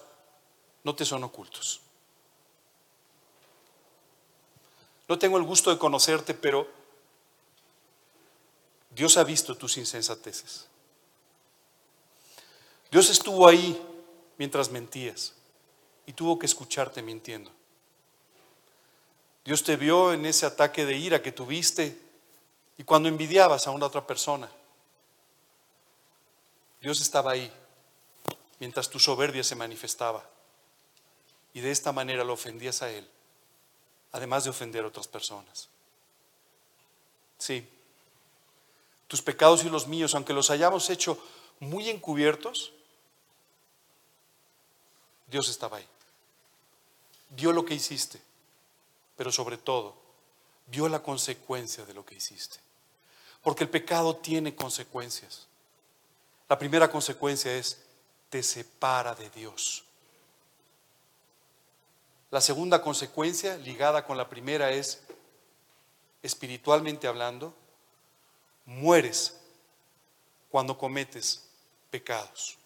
no 0.84 0.96
te 0.96 1.04
son 1.04 1.24
ocultos. 1.24 1.82
No 5.08 5.18
tengo 5.18 5.38
el 5.38 5.44
gusto 5.44 5.70
de 5.70 5.78
conocerte, 5.78 6.34
pero 6.34 6.68
Dios 8.92 9.18
ha 9.18 9.24
visto 9.24 9.56
tus 9.56 9.78
insensateces. 9.78 10.68
Dios 12.92 13.10
estuvo 13.10 13.48
ahí 13.48 13.82
mientras 14.38 14.72
mentías 14.72 15.34
y 16.06 16.14
tuvo 16.14 16.40
que 16.40 16.46
escucharte 16.46 17.02
mintiendo. 17.02 17.52
Dios 19.44 19.64
te 19.64 19.76
vio 19.76 20.14
en 20.14 20.26
ese 20.26 20.46
ataque 20.46 20.86
de 20.86 20.98
ira 20.98 21.22
que 21.22 21.32
tuviste 21.32 21.98
y 22.78 22.84
cuando 22.84 23.10
envidiabas 23.10 23.68
a 23.68 23.72
una 23.72 23.86
otra 23.86 24.06
persona. 24.06 24.50
Dios 26.82 27.02
estaba 27.02 27.32
ahí 27.32 27.52
mientras 28.60 28.90
tu 28.90 29.00
soberbia 29.00 29.44
se 29.44 29.56
manifestaba. 29.56 30.28
Y 31.54 31.62
de 31.62 31.72
esta 31.72 31.92
manera 31.92 32.24
lo 32.24 32.34
ofendías 32.34 32.82
a 32.82 32.92
Él, 32.92 33.10
además 34.12 34.44
de 34.44 34.50
ofender 34.50 34.84
a 34.84 34.88
otras 34.88 35.08
personas. 35.08 35.70
Sí, 37.38 37.68
tus 39.08 39.22
pecados 39.22 39.64
y 39.64 39.70
los 39.70 39.88
míos, 39.88 40.16
aunque 40.16 40.34
los 40.34 40.50
hayamos 40.50 40.90
hecho 40.90 41.18
muy 41.60 41.90
encubiertos, 41.90 42.74
Dios 45.28 45.50
estaba 45.50 45.78
ahí. 45.78 45.88
Vio 47.30 47.52
lo 47.52 47.66
que 47.66 47.74
hiciste, 47.74 48.22
pero 49.16 49.32
sobre 49.32 49.58
todo, 49.58 49.96
vio 50.68 50.88
la 50.90 51.02
consecuencia 51.02 51.86
de 51.86 51.94
lo 51.94 52.06
que 52.06 52.16
hiciste. 52.16 52.60
Porque 53.42 53.64
el 53.64 53.70
pecado 53.70 54.16
tiene 54.18 54.56
consecuencias. 54.56 55.48
La 56.50 56.58
primera 56.58 56.90
consecuencia 56.90 57.56
es 57.56 57.82
te 58.30 58.44
separa 58.44 59.16
de 59.16 59.30
Dios. 59.30 59.84
La 62.30 62.42
segunda 62.42 62.82
consecuencia 62.82 63.58
ligada 63.58 64.06
con 64.06 64.18
la 64.18 64.30
primera 64.30 64.72
es, 64.72 65.02
espiritualmente 66.22 67.08
hablando, 67.08 67.56
mueres 68.66 69.40
cuando 70.50 70.78
cometes 70.78 71.48
pecados. 71.90 72.58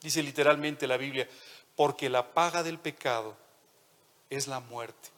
Dice 0.00 0.22
literalmente 0.22 0.86
la 0.86 0.98
Biblia, 0.98 1.28
porque 1.76 2.10
la 2.10 2.34
paga 2.34 2.62
del 2.62 2.78
pecado 2.78 3.36
es 4.28 4.46
la 4.46 4.60
muerte. 4.60 5.08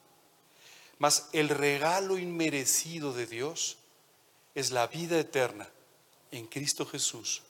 Mas 0.98 1.28
el 1.32 1.48
regalo 1.48 2.18
inmerecido 2.18 3.12
de 3.12 3.26
Dios 3.26 3.78
es 4.54 4.70
la 4.70 4.86
vida 4.86 5.18
eterna 5.18 5.68
en 6.30 6.46
Cristo 6.46 6.86
Jesús, 6.86 7.42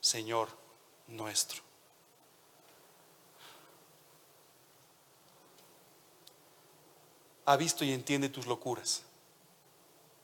Señor 0.00 0.48
nuestro. 1.08 1.71
Ha 7.52 7.56
visto 7.58 7.84
y 7.84 7.92
entiende 7.92 8.30
tus 8.30 8.46
locuras. 8.46 9.02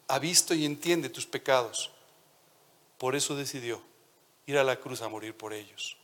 Ha 0.06 0.18
visto 0.18 0.54
y 0.54 0.64
entiende 0.64 1.10
tus 1.10 1.26
pecados. 1.26 1.90
Por 2.96 3.14
eso 3.14 3.36
decidió 3.36 3.82
ir 4.46 4.56
a 4.56 4.64
la 4.64 4.76
cruz 4.76 5.02
a 5.02 5.10
morir 5.10 5.36
por 5.36 5.52
ellos. 5.52 5.98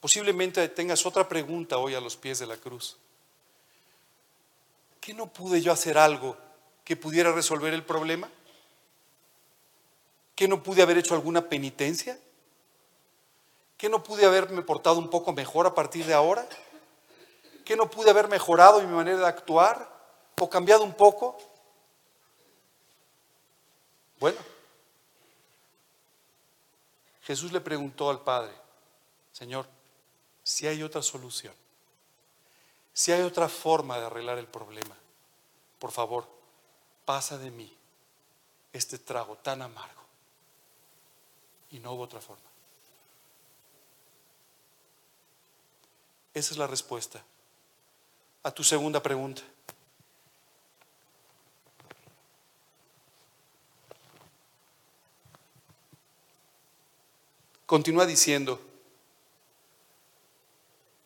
Posiblemente 0.00 0.68
tengas 0.68 1.04
otra 1.06 1.28
pregunta 1.28 1.78
hoy 1.78 1.96
a 1.96 2.00
los 2.00 2.16
pies 2.16 2.38
de 2.38 2.46
la 2.46 2.56
cruz. 2.56 2.98
¿Qué 5.00 5.12
no 5.12 5.26
pude 5.26 5.60
yo 5.60 5.72
hacer 5.72 5.98
algo 5.98 6.36
que 6.84 6.94
pudiera 6.94 7.32
resolver 7.32 7.74
el 7.74 7.82
problema? 7.82 8.30
¿Qué 10.36 10.46
no 10.46 10.62
pude 10.62 10.82
haber 10.82 10.98
hecho 10.98 11.16
alguna 11.16 11.48
penitencia? 11.48 12.16
¿Qué 13.76 13.88
no 13.88 14.04
pude 14.04 14.24
haberme 14.24 14.62
portado 14.62 15.00
un 15.00 15.10
poco 15.10 15.32
mejor 15.32 15.66
a 15.66 15.74
partir 15.74 16.06
de 16.06 16.14
ahora? 16.14 16.48
¿Qué 17.68 17.76
no 17.76 17.90
pude 17.90 18.08
haber 18.08 18.28
mejorado 18.28 18.80
mi 18.80 18.86
manera 18.86 19.18
de 19.18 19.26
actuar 19.26 19.94
o 20.40 20.48
cambiado 20.48 20.84
un 20.84 20.94
poco? 20.94 21.36
Bueno, 24.18 24.38
Jesús 27.24 27.52
le 27.52 27.60
preguntó 27.60 28.08
al 28.08 28.22
Padre, 28.22 28.54
Señor, 29.32 29.66
si 30.42 30.66
hay 30.66 30.82
otra 30.82 31.02
solución, 31.02 31.52
si 32.94 33.12
hay 33.12 33.20
otra 33.20 33.50
forma 33.50 33.98
de 33.98 34.06
arreglar 34.06 34.38
el 34.38 34.46
problema, 34.46 34.96
por 35.78 35.92
favor, 35.92 36.26
pasa 37.04 37.36
de 37.36 37.50
mí 37.50 37.76
este 38.72 38.96
trago 38.96 39.36
tan 39.36 39.60
amargo. 39.60 40.02
Y 41.70 41.80
no 41.80 41.92
hubo 41.92 42.04
otra 42.04 42.22
forma. 42.22 42.48
Esa 46.32 46.52
es 46.52 46.56
la 46.56 46.66
respuesta 46.66 47.22
a 48.42 48.50
tu 48.50 48.64
segunda 48.64 49.02
pregunta. 49.02 49.42
Continúa 57.66 58.06
diciendo, 58.06 58.58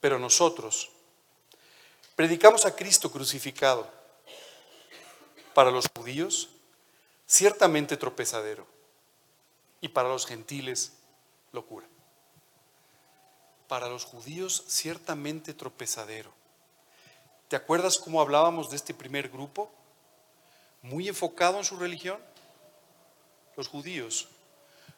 pero 0.00 0.18
nosotros 0.18 0.90
predicamos 2.14 2.64
a 2.66 2.76
Cristo 2.76 3.10
crucificado, 3.10 3.90
para 5.54 5.70
los 5.70 5.86
judíos 5.96 6.50
ciertamente 7.26 7.96
tropezadero, 7.96 8.66
y 9.80 9.88
para 9.88 10.08
los 10.08 10.26
gentiles 10.26 10.92
locura. 11.50 11.86
Para 13.68 13.88
los 13.88 14.04
judíos 14.04 14.64
ciertamente 14.68 15.54
tropezadero. 15.54 16.32
¿Te 17.52 17.56
acuerdas 17.56 17.98
cómo 17.98 18.22
hablábamos 18.22 18.70
de 18.70 18.76
este 18.76 18.94
primer 18.94 19.28
grupo? 19.28 19.70
Muy 20.80 21.06
enfocado 21.06 21.58
en 21.58 21.66
su 21.66 21.76
religión. 21.76 22.18
Los 23.58 23.68
judíos 23.68 24.28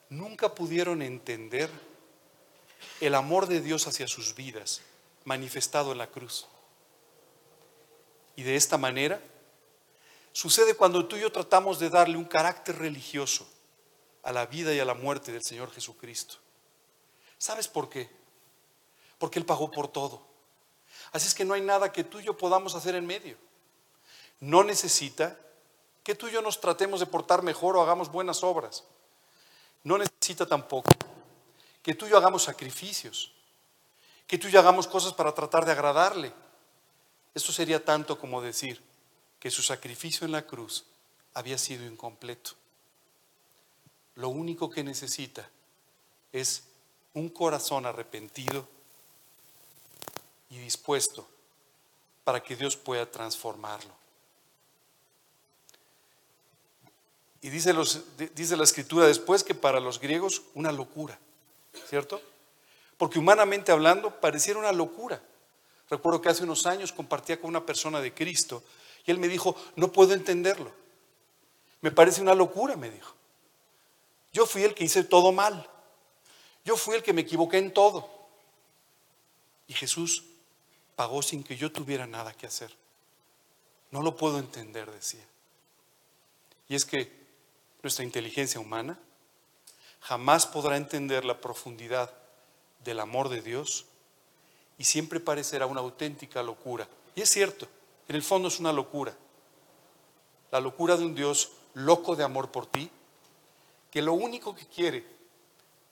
nunca 0.08 0.54
pudieron 0.54 1.02
entender 1.02 1.68
el 3.00 3.16
amor 3.16 3.48
de 3.48 3.60
Dios 3.60 3.88
hacia 3.88 4.06
sus 4.06 4.36
vidas 4.36 4.82
manifestado 5.24 5.90
en 5.90 5.98
la 5.98 6.06
cruz. 6.06 6.46
Y 8.36 8.44
de 8.44 8.54
esta 8.54 8.78
manera 8.78 9.20
sucede 10.30 10.76
cuando 10.76 11.08
tú 11.08 11.16
y 11.16 11.22
yo 11.22 11.32
tratamos 11.32 11.80
de 11.80 11.90
darle 11.90 12.16
un 12.16 12.24
carácter 12.24 12.78
religioso 12.78 13.48
a 14.22 14.30
la 14.30 14.46
vida 14.46 14.72
y 14.72 14.78
a 14.78 14.84
la 14.84 14.94
muerte 14.94 15.32
del 15.32 15.42
Señor 15.42 15.72
Jesucristo. 15.72 16.36
¿Sabes 17.36 17.66
por 17.66 17.88
qué? 17.88 18.08
Porque 19.18 19.40
Él 19.40 19.44
pagó 19.44 19.72
por 19.72 19.88
todo. 19.88 20.33
Así 21.14 21.29
es 21.29 21.35
que 21.35 21.44
no 21.44 21.55
hay 21.55 21.61
nada 21.61 21.92
que 21.92 22.03
tú 22.03 22.18
y 22.18 22.24
yo 22.24 22.37
podamos 22.37 22.74
hacer 22.74 22.96
en 22.96 23.07
medio. 23.07 23.37
No 24.40 24.64
necesita 24.64 25.38
que 26.03 26.16
tú 26.16 26.27
y 26.27 26.33
yo 26.33 26.42
nos 26.42 26.61
tratemos 26.61 26.98
de 26.98 27.07
portar 27.07 27.44
mejor 27.44 27.77
o 27.77 27.83
hagamos 27.83 28.11
buenas 28.11 28.42
obras. 28.42 28.83
No 29.85 29.96
necesita 29.96 30.44
tampoco 30.44 30.90
que 31.85 31.94
tú 31.94 32.07
y 32.07 32.11
yo 32.11 32.16
hagamos 32.16 32.42
sacrificios, 32.42 33.33
que 34.27 34.38
tú 34.38 34.48
y 34.48 34.50
yo 34.50 34.59
hagamos 34.59 34.88
cosas 34.88 35.12
para 35.12 35.33
tratar 35.33 35.64
de 35.64 35.70
agradarle. 35.70 36.33
Eso 37.33 37.53
sería 37.53 37.85
tanto 37.85 38.18
como 38.18 38.42
decir 38.42 38.83
que 39.38 39.53
su 39.53 39.62
sacrificio 39.62 40.24
en 40.24 40.33
la 40.33 40.42
cruz 40.42 40.85
había 41.33 41.59
sido 41.59 41.87
incompleto. 41.87 42.50
Lo 44.16 44.31
único 44.31 44.68
que 44.68 44.83
necesita 44.83 45.48
es 46.33 46.64
un 47.12 47.29
corazón 47.29 47.87
arrepentido 47.87 48.66
y 50.54 50.58
dispuesto 50.58 51.26
para 52.22 52.42
que 52.42 52.54
Dios 52.54 52.76
pueda 52.76 53.10
transformarlo. 53.10 53.92
Y 57.42 57.50
dice, 57.50 57.74
la 58.56 58.64
escritura 58.64 59.06
después 59.06 59.44
que 59.44 59.54
para 59.54 59.80
los 59.80 60.00
griegos 60.00 60.42
una 60.54 60.72
locura, 60.72 61.18
¿cierto? 61.88 62.22
Porque 62.96 63.18
humanamente 63.18 63.72
hablando 63.72 64.20
pareciera 64.20 64.58
una 64.58 64.72
locura. 64.72 65.20
Recuerdo 65.90 66.22
que 66.22 66.30
hace 66.30 66.44
unos 66.44 66.64
años 66.64 66.92
compartía 66.92 67.38
con 67.38 67.50
una 67.50 67.66
persona 67.66 68.00
de 68.00 68.14
Cristo 68.14 68.62
y 69.04 69.10
él 69.10 69.18
me 69.18 69.28
dijo, 69.28 69.56
no 69.76 69.92
puedo 69.92 70.14
entenderlo. 70.14 70.72
Me 71.82 71.90
parece 71.90 72.22
una 72.22 72.34
locura, 72.34 72.76
me 72.76 72.90
dijo. 72.90 73.12
Yo 74.32 74.46
fui 74.46 74.62
el 74.62 74.74
que 74.74 74.84
hice 74.84 75.04
todo 75.04 75.32
mal. 75.32 75.68
Yo 76.64 76.76
fui 76.78 76.94
el 76.94 77.02
que 77.02 77.12
me 77.12 77.20
equivoqué 77.22 77.58
en 77.58 77.74
todo. 77.74 78.08
Y 79.66 79.74
Jesús 79.74 80.24
pagó 80.96 81.22
sin 81.22 81.42
que 81.42 81.57
yo 81.57 81.72
tuviera 81.72 82.07
nada 82.07 82.33
que 82.33 82.46
hacer. 82.46 82.74
No 83.90 84.02
lo 84.02 84.16
puedo 84.16 84.38
entender, 84.38 84.90
decía. 84.90 85.24
Y 86.68 86.74
es 86.74 86.85
que 86.85 87.12
nuestra 87.83 88.04
inteligencia 88.04 88.61
humana 88.61 88.98
jamás 90.00 90.46
podrá 90.46 90.76
entender 90.76 91.24
la 91.24 91.40
profundidad 91.40 92.12
del 92.85 93.00
amor 93.00 93.28
de 93.28 93.42
Dios 93.42 93.87
y 94.78 94.85
siempre 94.85 95.20
parecerá 95.20 95.66
una 95.66 95.80
auténtica 95.80 96.42
locura. 96.42 96.88
Y 97.14 97.22
es 97.22 97.30
cierto, 97.30 97.66
en 98.09 98.16
el 98.16 98.22
fondo 98.22 98.48
es 98.48 98.59
una 98.61 98.72
locura. 98.72 99.14
La 100.50 100.61
locura 100.61 100.96
de 100.96 101.04
un 101.04 101.14
Dios 101.14 101.52
loco 101.74 102.16
de 102.16 102.24
amor 102.24 102.50
por 102.50 102.66
ti, 102.66 102.90
que 103.90 104.02
lo 104.02 104.14
único 104.14 104.54
que 104.54 104.66
quiere 104.66 105.04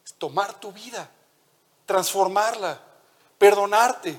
es 0.05 0.15
tomar 0.15 0.59
tu 0.61 0.73
vida, 0.73 1.11
transformarla, 1.87 2.81
perdonarte, 3.38 4.19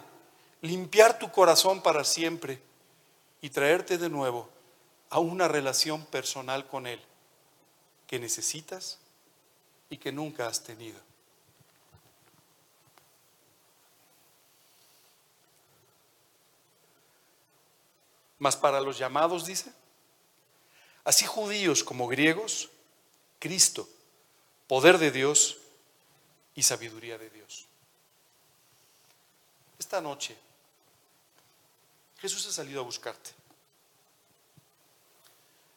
limpiar 0.63 1.19
tu 1.19 1.29
corazón 1.29 1.81
para 1.81 2.05
siempre 2.05 2.59
y 3.41 3.49
traerte 3.49 3.97
de 3.97 4.09
nuevo 4.09 4.49
a 5.09 5.19
una 5.19 5.47
relación 5.47 6.05
personal 6.05 6.65
con 6.67 6.87
Él 6.87 7.01
que 8.07 8.17
necesitas 8.17 8.97
y 9.89 9.97
que 9.97 10.11
nunca 10.11 10.47
has 10.47 10.63
tenido. 10.63 10.99
Mas 18.39 18.55
para 18.55 18.79
los 18.79 18.97
llamados, 18.97 19.45
dice, 19.45 19.71
así 21.03 21.25
judíos 21.25 21.83
como 21.83 22.07
griegos, 22.07 22.69
Cristo, 23.37 23.89
poder 24.67 24.97
de 24.97 25.11
Dios 25.11 25.57
y 26.55 26.63
sabiduría 26.63 27.17
de 27.17 27.29
Dios. 27.29 27.67
Esta 29.77 29.99
noche, 29.99 30.37
Jesús 32.23 32.47
ha 32.47 32.53
salido 32.53 32.79
a 32.79 32.85
buscarte. 32.85 33.31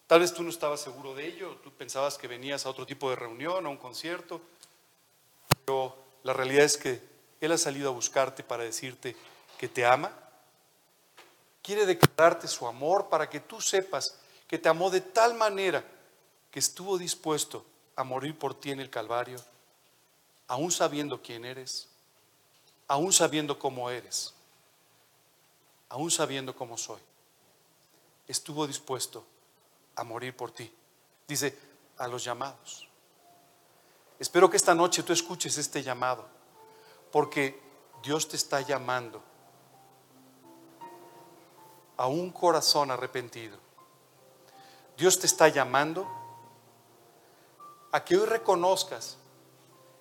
Tal 0.07 0.21
vez 0.21 0.33
tú 0.33 0.45
no 0.45 0.51
estabas 0.51 0.81
seguro 0.81 1.13
de 1.13 1.27
ello, 1.27 1.57
tú 1.57 1.73
pensabas 1.73 2.17
que 2.17 2.29
venías 2.29 2.65
a 2.65 2.71
otro 2.71 2.87
tipo 2.87 3.11
de 3.11 3.17
reunión, 3.17 3.67
a 3.67 3.69
un 3.69 3.77
concierto, 3.77 4.41
pero 5.65 5.97
la 6.23 6.33
realidad 6.33 6.65
es 6.65 6.77
que 6.77 7.03
Él 7.41 7.51
ha 7.51 7.59
salido 7.59 7.89
a 7.89 7.93
buscarte 7.93 8.45
para 8.45 8.63
decirte 8.63 9.17
que 9.59 9.67
te 9.67 9.85
ama 9.85 10.13
quiere 11.65 11.85
declararte 11.85 12.47
su 12.47 12.65
amor 12.69 13.09
para 13.09 13.29
que 13.29 13.41
tú 13.41 13.61
sepas 13.61 14.17
que 14.47 14.57
te 14.57 14.69
amó 14.69 14.89
de 14.89 15.01
tal 15.01 15.35
manera 15.35 15.85
que 16.53 16.61
estuvo 16.61 16.97
dispuesto 16.97 17.67
a 17.97 18.05
morir 18.05 18.39
por 18.39 18.55
ti 18.55 18.71
en 18.71 18.79
el 18.79 18.89
Calvario, 18.89 19.45
aún 20.47 20.71
sabiendo 20.71 21.21
quién 21.21 21.45
eres, 21.45 21.89
aún 22.87 23.13
sabiendo 23.13 23.59
cómo 23.59 23.91
eres, 23.91 24.36
aún 25.89 26.11
sabiendo 26.11 26.55
cómo 26.55 26.77
soy. 26.77 27.01
Estuvo 28.27 28.67
dispuesto 28.67 29.25
a 29.95 30.05
morir 30.05 30.37
por 30.37 30.51
ti. 30.51 30.73
Dice, 31.27 31.59
a 31.99 32.07
los 32.09 32.25
llamados. 32.25 32.89
Espero 34.19 34.49
que 34.49 34.57
esta 34.57 34.75
noche 34.75 35.03
tú 35.03 35.13
escuches 35.13 35.59
este 35.59 35.83
llamado, 35.83 36.27
porque 37.13 37.61
Dios 38.03 38.29
te 38.29 38.37
está 38.37 38.61
llamando 38.61 39.23
a 41.97 42.07
un 42.07 42.31
corazón 42.31 42.91
arrepentido. 42.91 43.59
Dios 44.97 45.19
te 45.19 45.27
está 45.27 45.49
llamando 45.49 46.07
a 47.93 48.05
que 48.05 48.17
hoy 48.17 48.27
reconozcas 48.27 49.19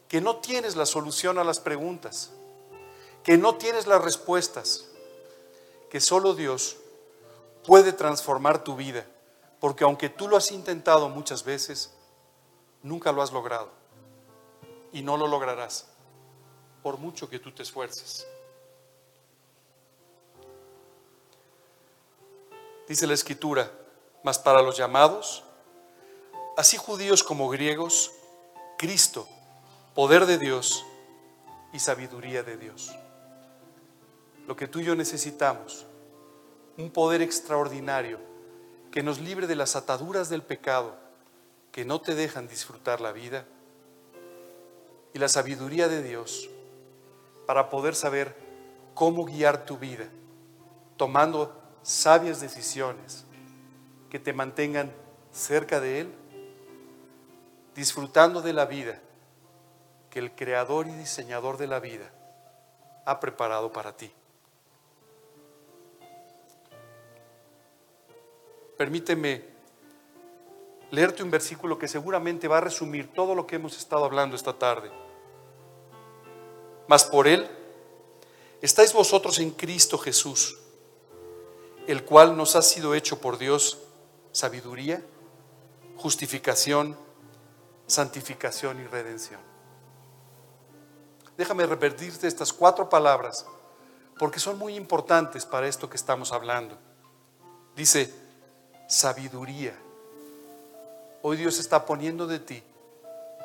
que 0.08 0.22
no 0.22 0.38
tienes 0.38 0.76
la 0.76 0.86
solución 0.86 1.38
a 1.38 1.44
las 1.44 1.60
preguntas, 1.60 2.32
que 3.24 3.38
no 3.38 3.56
tienes 3.56 3.88
las 3.88 4.02
respuestas, 4.02 4.86
que 5.96 6.02
solo 6.02 6.34
Dios 6.34 6.76
puede 7.66 7.94
transformar 7.94 8.66
tu 8.66 8.76
vida, 8.76 9.06
porque 9.62 9.86
aunque 9.86 10.10
tú 10.10 10.28
lo 10.28 10.36
has 10.36 10.52
intentado 10.52 11.08
muchas 11.08 11.46
veces, 11.46 11.94
nunca 12.84 13.14
lo 13.14 13.22
has 13.22 13.32
logrado 13.32 13.70
y 14.92 15.04
no 15.04 15.16
lo 15.16 15.26
lograrás, 15.26 15.88
por 16.84 16.98
mucho 16.98 17.30
que 17.30 17.40
tú 17.40 17.54
te 17.54 17.64
esfuerces. 17.64 18.28
dice 22.90 23.08
la 23.08 23.14
escritura, 23.14 23.72
mas 24.22 24.38
para 24.38 24.62
los 24.62 24.76
llamados, 24.76 25.46
así 26.58 26.76
judíos 26.76 27.24
como 27.24 27.48
griegos, 27.48 28.12
Cristo, 28.78 29.30
poder 29.94 30.26
de 30.26 30.40
Dios 30.40 30.84
y 31.72 31.80
sabiduría 31.80 32.44
de 32.44 32.58
Dios. 32.58 32.94
Lo 34.48 34.56
que 34.56 34.68
tú 34.68 34.80
y 34.80 34.86
yo 34.86 34.96
necesitamos, 34.96 35.86
un 36.78 36.92
poder 36.92 37.22
extraordinario 37.22 38.20
que 38.92 39.04
nos 39.04 39.20
libre 39.20 39.48
de 39.48 39.56
las 39.56 39.76
ataduras 39.76 40.30
del 40.30 40.42
pecado 40.42 40.96
que 41.72 41.84
no 41.84 42.00
te 42.00 42.16
dejan 42.16 42.48
disfrutar 42.48 43.02
la 43.02 43.12
vida 43.12 43.46
y 45.14 45.20
la 45.20 45.28
sabiduría 45.28 45.88
de 45.88 46.02
Dios 46.02 46.50
para 47.46 47.70
poder 47.70 47.96
saber 47.96 48.36
cómo 48.94 49.26
guiar 49.26 49.66
tu 49.66 49.78
vida, 49.78 50.08
tomando 50.96 51.54
sabias 51.84 52.40
decisiones 52.40 53.26
que 54.10 54.20
te 54.20 54.32
mantengan 54.32 54.92
cerca 55.32 55.82
de 55.82 56.02
Él, 56.02 56.16
disfrutando 57.76 58.42
de 58.42 58.54
la 58.54 58.66
vida 58.66 59.02
que 60.10 60.20
el 60.20 60.34
creador 60.34 60.88
y 60.88 60.94
diseñador 60.94 61.58
de 61.58 61.68
la 61.68 61.82
vida 61.82 62.10
ha 63.06 63.20
preparado 63.20 63.74
para 63.74 63.98
ti. 63.98 64.12
Permíteme 68.78 69.44
leerte 70.92 71.24
un 71.24 71.32
versículo 71.32 71.78
que 71.78 71.88
seguramente 71.88 72.48
va 72.48 72.58
a 72.58 72.62
resumir 72.62 73.12
todo 73.14 73.36
lo 73.36 73.48
que 73.48 73.56
hemos 73.56 73.78
estado 73.78 74.06
hablando 74.06 74.36
esta 74.36 74.54
tarde. 74.54 74.92
Mas 76.88 77.04
por 77.04 77.28
Él 77.28 77.50
estáis 78.62 78.94
vosotros 78.94 79.40
en 79.40 79.52
Cristo 79.52 79.98
Jesús 79.98 80.60
el 81.88 82.04
cual 82.04 82.36
nos 82.36 82.56
ha 82.56 82.64
sido 82.64 82.96
hecho 82.96 83.20
por 83.22 83.38
Dios 83.38 83.78
sabiduría, 84.32 85.04
justificación 85.98 86.98
santificación 87.88 88.82
y 88.82 88.88
redención. 88.88 89.40
Déjame 91.38 91.66
repetirte 91.66 92.28
estas 92.28 92.54
cuatro 92.54 92.90
palabras 92.90 93.46
porque 94.18 94.40
son 94.40 94.58
muy 94.58 94.76
importantes 94.76 95.46
para 95.46 95.68
esto 95.68 95.90
que 95.90 95.98
estamos 95.98 96.32
hablando. 96.32 96.78
Dice, 97.76 98.14
sabiduría. 98.88 99.76
Hoy 101.22 101.38
Dios 101.38 101.60
está 101.60 101.86
poniendo 101.86 102.28
de 102.28 102.40
ti, 102.40 102.64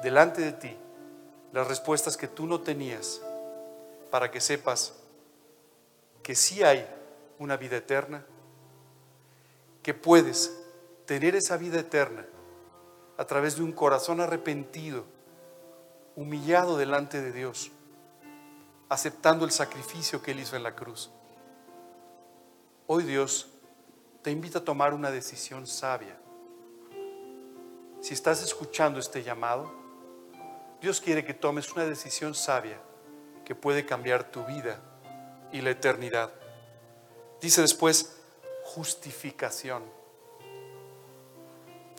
delante 0.03 0.43
de 0.43 0.53
ti, 0.53 0.77
las 1.53 1.67
respuestas 1.67 2.17
que 2.17 2.29
tú 2.29 2.47
no 2.47 2.61
tenías 2.61 3.21
para 4.11 4.31
que 4.31 4.41
sepas 4.41 4.95
que 6.23 6.35
sí 6.35 6.63
hay 6.63 6.87
una 7.39 7.57
vida 7.57 7.79
eterna, 7.79 8.25
que 9.83 9.95
puedes 9.95 10.55
tener 11.07 11.35
esa 11.35 11.57
vida 11.57 11.81
eterna 11.81 12.27
a 13.17 13.25
través 13.25 13.57
de 13.57 13.63
un 13.63 13.73
corazón 13.73 14.21
arrepentido, 14.21 15.05
humillado 16.17 16.77
delante 16.77 17.21
de 17.21 17.33
Dios, 17.33 17.71
aceptando 18.89 19.45
el 19.45 19.53
sacrificio 19.53 20.23
que 20.23 20.33
Él 20.33 20.41
hizo 20.41 20.57
en 20.57 20.63
la 20.63 20.75
cruz. 20.75 21.11
Hoy 22.87 23.05
Dios 23.05 23.50
te 24.23 24.31
invita 24.31 24.59
a 24.59 24.65
tomar 24.65 24.93
una 24.93 25.11
decisión 25.11 25.67
sabia. 25.67 26.17
Si 28.01 28.15
estás 28.15 28.43
escuchando 28.43 28.99
este 28.99 29.23
llamado, 29.23 29.73
Dios 30.81 31.01
quiere 31.01 31.25
que 31.25 31.35
tomes 31.35 31.73
una 31.73 31.85
decisión 31.85 32.35
sabia 32.35 32.79
que 33.45 33.55
puede 33.55 33.85
cambiar 33.85 34.31
tu 34.31 34.45
vida 34.45 34.81
y 35.53 35.61
la 35.61 35.71
eternidad. 35.71 36.33
Dice 37.41 37.61
después, 37.61 38.17
justificación. 38.65 39.83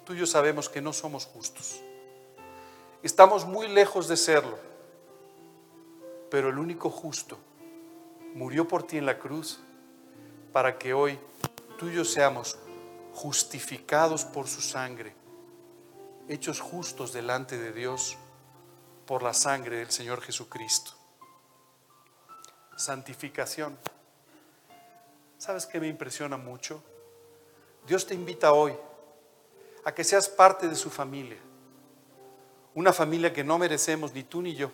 Tú 0.05 0.13
y 0.13 0.17
yo 0.17 0.25
sabemos 0.25 0.69
que 0.69 0.81
no 0.81 0.93
somos 0.93 1.25
justos. 1.25 1.81
Estamos 3.03 3.45
muy 3.45 3.67
lejos 3.67 4.07
de 4.07 4.17
serlo. 4.17 4.57
Pero 6.29 6.49
el 6.49 6.57
único 6.57 6.89
justo 6.89 7.37
murió 8.33 8.67
por 8.67 8.83
ti 8.83 8.97
en 8.97 9.05
la 9.05 9.19
cruz 9.19 9.59
para 10.53 10.77
que 10.77 10.93
hoy 10.93 11.19
tú 11.81 11.89
y 11.89 11.95
yo 11.95 12.05
seamos 12.05 12.59
justificados 13.15 14.23
por 14.23 14.47
su 14.47 14.61
sangre, 14.61 15.15
hechos 16.29 16.59
justos 16.59 17.11
delante 17.11 17.57
de 17.57 17.71
Dios 17.73 18.19
por 19.07 19.23
la 19.23 19.33
sangre 19.33 19.77
del 19.77 19.89
Señor 19.89 20.21
Jesucristo. 20.21 20.91
Santificación. 22.75 23.79
¿Sabes 25.39 25.65
qué 25.65 25.79
me 25.79 25.87
impresiona 25.87 26.37
mucho? 26.37 26.83
Dios 27.87 28.05
te 28.05 28.13
invita 28.13 28.53
hoy 28.53 28.75
a 29.83 29.91
que 29.91 30.03
seas 30.03 30.29
parte 30.29 30.67
de 30.67 30.75
su 30.75 30.91
familia. 30.91 31.39
Una 32.75 32.93
familia 32.93 33.33
que 33.33 33.43
no 33.43 33.57
merecemos 33.57 34.13
ni 34.13 34.21
tú 34.21 34.43
ni 34.43 34.53
yo. 34.53 34.71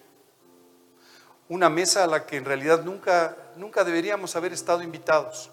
Una 1.47 1.69
mesa 1.69 2.03
a 2.03 2.07
la 2.07 2.25
que 2.25 2.35
en 2.35 2.43
realidad 2.43 2.83
nunca, 2.83 3.37
nunca 3.55 3.85
deberíamos 3.85 4.35
haber 4.35 4.51
estado 4.51 4.83
invitados. 4.83 5.51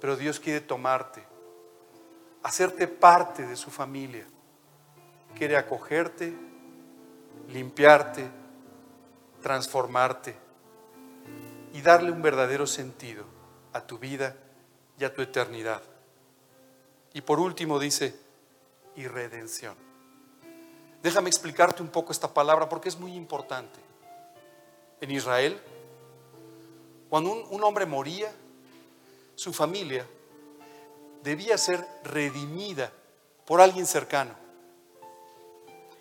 Pero 0.00 0.16
Dios 0.16 0.38
quiere 0.40 0.60
tomarte, 0.60 1.22
hacerte 2.42 2.86
parte 2.86 3.46
de 3.46 3.56
su 3.56 3.70
familia. 3.70 4.26
Quiere 5.36 5.56
acogerte, 5.56 6.34
limpiarte, 7.48 8.28
transformarte 9.42 10.36
y 11.72 11.82
darle 11.82 12.10
un 12.10 12.22
verdadero 12.22 12.66
sentido 12.66 13.24
a 13.72 13.80
tu 13.86 13.98
vida 13.98 14.36
y 14.98 15.04
a 15.04 15.12
tu 15.12 15.22
eternidad. 15.22 15.82
Y 17.12 17.20
por 17.20 17.40
último 17.40 17.78
dice, 17.78 18.18
y 18.96 19.06
redención. 19.06 19.76
Déjame 21.02 21.28
explicarte 21.28 21.82
un 21.82 21.88
poco 21.88 22.10
esta 22.10 22.32
palabra 22.34 22.68
porque 22.68 22.88
es 22.88 22.98
muy 22.98 23.14
importante. 23.14 23.80
En 25.00 25.10
Israel, 25.12 25.60
cuando 27.08 27.30
un, 27.30 27.44
un 27.50 27.62
hombre 27.62 27.86
moría, 27.86 28.32
su 29.38 29.52
familia 29.52 30.04
debía 31.22 31.56
ser 31.56 31.86
redimida 32.02 32.92
por 33.46 33.60
alguien 33.60 33.86
cercano. 33.86 34.34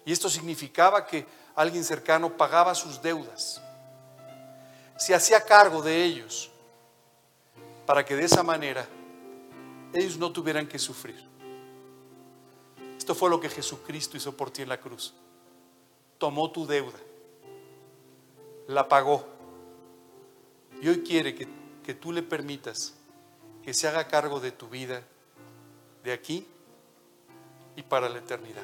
Y 0.05 0.11
esto 0.11 0.27
significaba 0.27 1.05
que 1.05 1.23
alguien 1.53 1.83
cercano 1.83 2.35
pagaba 2.35 2.73
sus 2.73 2.99
deudas, 2.99 3.61
se 4.97 5.13
hacía 5.13 5.39
cargo 5.45 5.83
de 5.83 6.03
ellos, 6.03 6.49
para 7.85 8.03
que 8.03 8.15
de 8.15 8.23
esa 8.23 8.41
manera 8.41 8.87
ellos 9.93 10.17
no 10.17 10.31
tuvieran 10.31 10.67
que 10.67 10.79
sufrir. 10.79 11.23
Esto 12.97 13.13
fue 13.13 13.29
lo 13.29 13.39
que 13.39 13.49
Jesucristo 13.49 14.17
hizo 14.17 14.35
por 14.35 14.49
ti 14.49 14.63
en 14.63 14.69
la 14.69 14.79
cruz. 14.79 15.13
Tomó 16.17 16.49
tu 16.49 16.65
deuda, 16.65 16.97
la 18.65 18.87
pagó. 18.87 19.27
Y 20.81 20.89
hoy 20.89 21.03
quiere 21.03 21.35
que, 21.35 21.47
que 21.83 21.93
tú 21.93 22.11
le 22.11 22.23
permitas 22.23 22.95
que 23.67 23.73
se 23.73 23.85
haga 23.85 24.07
cargo 24.07 24.39
de 24.39 24.53
tu 24.53 24.69
vida 24.69 25.03
de 26.01 26.13
aquí 26.13 26.47
y 27.75 27.83
para 27.83 28.07
la 28.07 28.19
eternidad. 28.19 28.63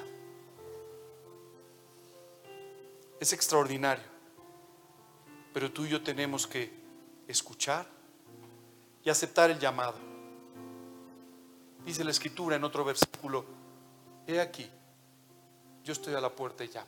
Es 3.20 3.34
extraordinario, 3.34 4.06
pero 5.54 5.70
tú 5.74 5.84
y 5.84 5.90
yo 5.90 6.02
tenemos 6.02 6.48
que 6.48 6.72
escuchar 7.28 7.86
y 9.04 9.10
aceptar 9.10 9.52
el 9.52 9.60
llamado. 9.60 9.98
Dice 11.84 12.06
la 12.06 12.12
escritura 12.12 12.56
en 12.56 12.64
otro 12.64 12.86
versículo, 12.86 13.44
he 14.26 14.40
aquí, 14.40 14.72
yo 15.84 15.92
estoy 15.92 16.14
a 16.14 16.22
la 16.22 16.30
puerta 16.30 16.64
y 16.64 16.70
llamo. 16.70 16.88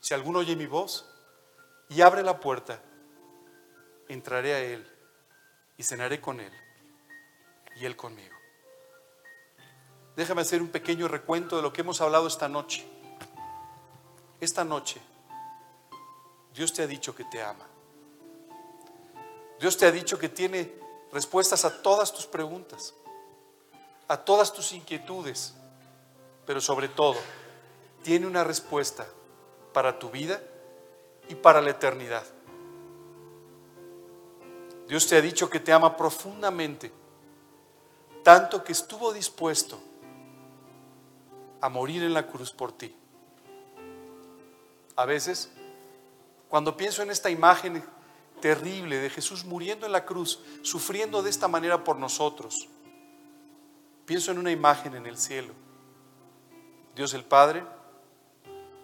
Si 0.00 0.14
alguno 0.14 0.38
oye 0.38 0.54
mi 0.54 0.66
voz 0.66 1.04
y 1.88 2.00
abre 2.00 2.22
la 2.22 2.38
puerta, 2.38 2.80
entraré 4.06 4.54
a 4.54 4.60
él 4.60 4.99
y 5.80 5.82
cenaré 5.82 6.20
con 6.20 6.40
él 6.40 6.52
y 7.76 7.86
él 7.86 7.96
conmigo. 7.96 8.36
Déjame 10.14 10.42
hacer 10.42 10.60
un 10.60 10.68
pequeño 10.68 11.08
recuento 11.08 11.56
de 11.56 11.62
lo 11.62 11.72
que 11.72 11.80
hemos 11.80 12.02
hablado 12.02 12.26
esta 12.26 12.50
noche. 12.50 12.86
Esta 14.42 14.62
noche, 14.62 15.00
Dios 16.52 16.74
te 16.74 16.82
ha 16.82 16.86
dicho 16.86 17.14
que 17.14 17.24
te 17.24 17.42
ama. 17.42 17.66
Dios 19.58 19.78
te 19.78 19.86
ha 19.86 19.90
dicho 19.90 20.18
que 20.18 20.28
tiene 20.28 20.70
respuestas 21.12 21.64
a 21.64 21.80
todas 21.80 22.12
tus 22.12 22.26
preguntas, 22.26 22.92
a 24.06 24.18
todas 24.18 24.52
tus 24.52 24.72
inquietudes, 24.72 25.54
pero 26.44 26.60
sobre 26.60 26.88
todo, 26.88 27.16
tiene 28.02 28.26
una 28.26 28.44
respuesta 28.44 29.06
para 29.72 29.98
tu 29.98 30.10
vida 30.10 30.42
y 31.30 31.36
para 31.36 31.62
la 31.62 31.70
eternidad. 31.70 32.26
Dios 34.90 35.06
te 35.06 35.16
ha 35.16 35.20
dicho 35.20 35.48
que 35.48 35.60
te 35.60 35.72
ama 35.72 35.96
profundamente, 35.96 36.90
tanto 38.24 38.64
que 38.64 38.72
estuvo 38.72 39.12
dispuesto 39.12 39.80
a 41.60 41.68
morir 41.68 42.02
en 42.02 42.12
la 42.12 42.26
cruz 42.26 42.50
por 42.50 42.72
ti. 42.72 42.92
A 44.96 45.04
veces, 45.06 45.48
cuando 46.48 46.76
pienso 46.76 47.04
en 47.04 47.12
esta 47.12 47.30
imagen 47.30 47.84
terrible 48.40 48.98
de 48.98 49.10
Jesús 49.10 49.44
muriendo 49.44 49.86
en 49.86 49.92
la 49.92 50.04
cruz, 50.04 50.40
sufriendo 50.62 51.22
de 51.22 51.30
esta 51.30 51.46
manera 51.46 51.84
por 51.84 51.94
nosotros. 51.94 52.68
Pienso 54.06 54.32
en 54.32 54.38
una 54.38 54.50
imagen 54.50 54.96
en 54.96 55.06
el 55.06 55.18
cielo. 55.18 55.54
Dios 56.96 57.14
el 57.14 57.22
Padre 57.22 57.62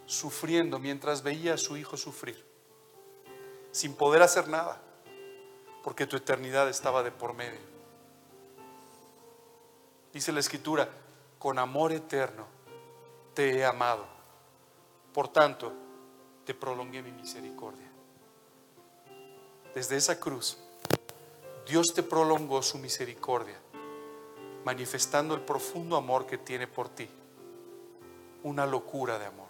sufriendo 0.04 0.78
mientras 0.78 1.24
veía 1.24 1.54
a 1.54 1.58
su 1.58 1.76
Hijo 1.76 1.96
sufrir, 1.96 2.46
sin 3.72 3.96
poder 3.96 4.22
hacer 4.22 4.46
nada, 4.46 4.85
porque 5.86 6.04
tu 6.04 6.16
eternidad 6.16 6.68
estaba 6.68 7.04
de 7.04 7.12
por 7.12 7.32
medio. 7.32 7.60
Dice 10.12 10.32
la 10.32 10.40
Escritura, 10.40 10.90
con 11.38 11.60
amor 11.60 11.92
eterno 11.92 12.48
te 13.34 13.56
he 13.56 13.64
amado. 13.64 14.04
Por 15.14 15.28
tanto, 15.28 15.72
te 16.44 16.54
prolongué 16.54 17.04
mi 17.04 17.12
misericordia 17.12 17.86
desde 19.76 19.96
esa 19.96 20.18
cruz, 20.18 20.56
Dios 21.68 21.92
te 21.94 22.02
prolongó 22.02 22.62
su 22.62 22.78
misericordia, 22.78 23.60
manifestando 24.64 25.34
el 25.34 25.42
profundo 25.42 25.96
amor 25.96 26.26
que 26.26 26.38
tiene 26.38 26.66
por 26.66 26.88
ti. 26.88 27.06
Una 28.42 28.64
locura 28.64 29.18
de 29.18 29.26
amor. 29.26 29.48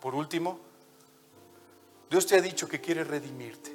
Por 0.00 0.14
último, 0.14 0.67
Dios 2.10 2.26
te 2.26 2.36
ha 2.36 2.40
dicho 2.40 2.68
que 2.68 2.80
quiere 2.80 3.04
redimirte, 3.04 3.70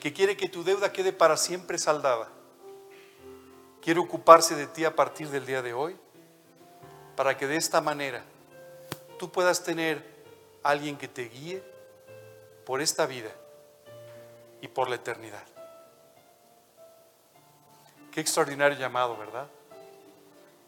que 0.00 0.12
quiere 0.12 0.36
que 0.36 0.48
tu 0.48 0.62
deuda 0.62 0.92
quede 0.92 1.12
para 1.12 1.36
siempre 1.36 1.78
saldada. 1.78 2.28
Quiere 3.82 4.00
ocuparse 4.00 4.54
de 4.54 4.66
ti 4.66 4.84
a 4.84 4.94
partir 4.94 5.28
del 5.30 5.46
día 5.46 5.62
de 5.62 5.72
hoy, 5.72 5.96
para 7.16 7.36
que 7.36 7.46
de 7.46 7.56
esta 7.56 7.80
manera 7.80 8.22
tú 9.18 9.30
puedas 9.30 9.64
tener 9.64 10.04
alguien 10.62 10.96
que 10.96 11.08
te 11.08 11.28
guíe 11.28 11.62
por 12.64 12.80
esta 12.80 13.06
vida 13.06 13.30
y 14.60 14.68
por 14.68 14.88
la 14.88 14.96
eternidad. 14.96 15.44
Qué 18.12 18.20
extraordinario 18.20 18.78
llamado, 18.78 19.16
¿verdad? 19.16 19.48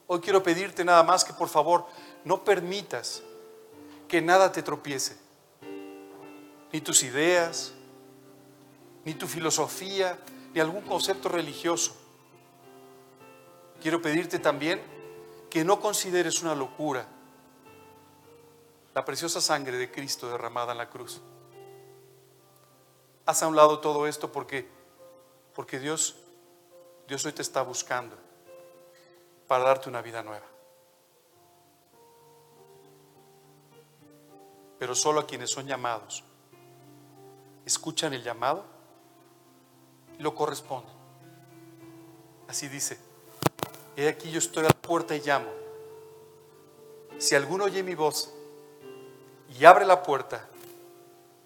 Hoy 0.07 0.21
quiero 0.21 0.43
pedirte 0.43 0.85
nada 0.85 1.03
más 1.03 1.25
que 1.25 1.33
por 1.33 1.49
favor 1.49 1.87
no 2.25 2.45
permitas 2.45 3.23
que 4.09 4.21
nada 4.21 4.53
te 4.53 4.63
tropiece, 4.63 5.17
ni 6.73 6.81
tus 6.81 7.03
ideas, 7.03 7.75
ni 9.05 9.15
tu 9.15 9.27
filosofía, 9.27 10.19
ni 10.55 10.61
algún 10.61 10.83
concepto 10.83 11.29
religioso. 11.29 11.95
Quiero 13.81 14.01
pedirte 14.01 14.39
también 14.39 14.81
que 15.51 15.65
no 15.65 15.81
consideres 15.81 16.43
una 16.43 16.55
locura 16.55 17.07
la 18.95 19.05
preciosa 19.05 19.41
sangre 19.41 19.77
de 19.77 19.91
Cristo 19.91 20.31
derramada 20.31 20.73
en 20.73 20.79
la 20.79 20.89
cruz. 20.91 21.21
Haz 23.25 23.43
a 23.43 23.49
un 23.49 23.57
lado 23.57 23.81
todo 23.81 24.07
esto 24.07 24.31
porque, 24.31 24.69
porque 25.55 25.79
Dios, 25.79 26.17
Dios 27.09 27.25
hoy 27.25 27.33
te 27.33 27.43
está 27.43 27.63
buscando 27.63 28.17
para 29.47 29.65
darte 29.65 29.89
una 29.89 30.03
vida 30.03 30.23
nueva. 30.23 30.47
Pero 34.79 34.95
solo 34.95 35.21
a 35.21 35.27
quienes 35.27 35.51
son 35.51 35.67
llamados 35.67 36.25
escuchan 37.65 38.13
el 38.13 38.23
llamado 38.23 38.65
y 40.19 40.23
lo 40.23 40.35
corresponden. 40.35 40.95
Así 42.49 42.69
dice, 42.69 42.99
he 43.97 44.09
aquí 44.09 44.31
yo 44.31 44.39
estoy 44.39 44.65
a 44.65 44.69
la 44.69 44.75
puerta 44.75 45.15
y 45.17 45.21
llamo. 45.21 45.51
Si 47.19 47.35
alguno 47.35 47.65
oye 47.65 47.83
mi 47.83 47.95
voz 47.95 48.33
y 49.59 49.65
abre 49.65 49.87
la 49.87 50.03
puerta, 50.03 50.49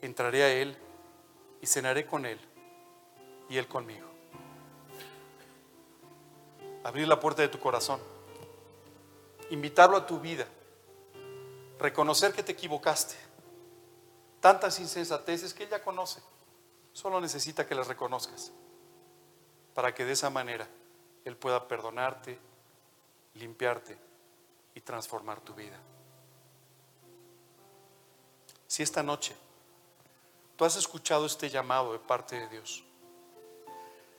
entraré 0.00 0.42
a 0.42 0.52
él 0.52 0.76
y 1.60 1.66
cenaré 1.66 2.06
con 2.06 2.26
él 2.26 2.40
y 3.48 3.58
él 3.58 3.68
conmigo. 3.68 4.06
Abrir 6.84 7.08
la 7.08 7.18
puerta 7.18 7.42
de 7.42 7.48
tu 7.48 7.58
corazón, 7.58 8.00
invitarlo 9.50 9.96
a 9.96 10.06
tu 10.06 10.20
vida, 10.20 10.46
reconocer 11.78 12.32
que 12.32 12.42
te 12.42 12.52
equivocaste. 12.52 13.25
Tantas 14.40 14.78
insensateces 14.80 15.54
que 15.54 15.64
ella 15.64 15.82
conoce, 15.82 16.20
solo 16.92 17.20
necesita 17.20 17.66
que 17.66 17.74
las 17.74 17.88
reconozcas 17.88 18.52
para 19.74 19.94
que 19.94 20.04
de 20.04 20.12
esa 20.12 20.30
manera 20.30 20.66
Él 21.24 21.36
pueda 21.36 21.68
perdonarte, 21.68 22.38
limpiarte 23.34 23.98
y 24.74 24.80
transformar 24.80 25.40
tu 25.40 25.54
vida. 25.54 25.78
Si 28.66 28.82
esta 28.82 29.02
noche 29.02 29.36
tú 30.56 30.64
has 30.64 30.76
escuchado 30.76 31.26
este 31.26 31.50
llamado 31.50 31.92
de 31.92 31.98
parte 31.98 32.40
de 32.40 32.48
Dios, 32.48 32.84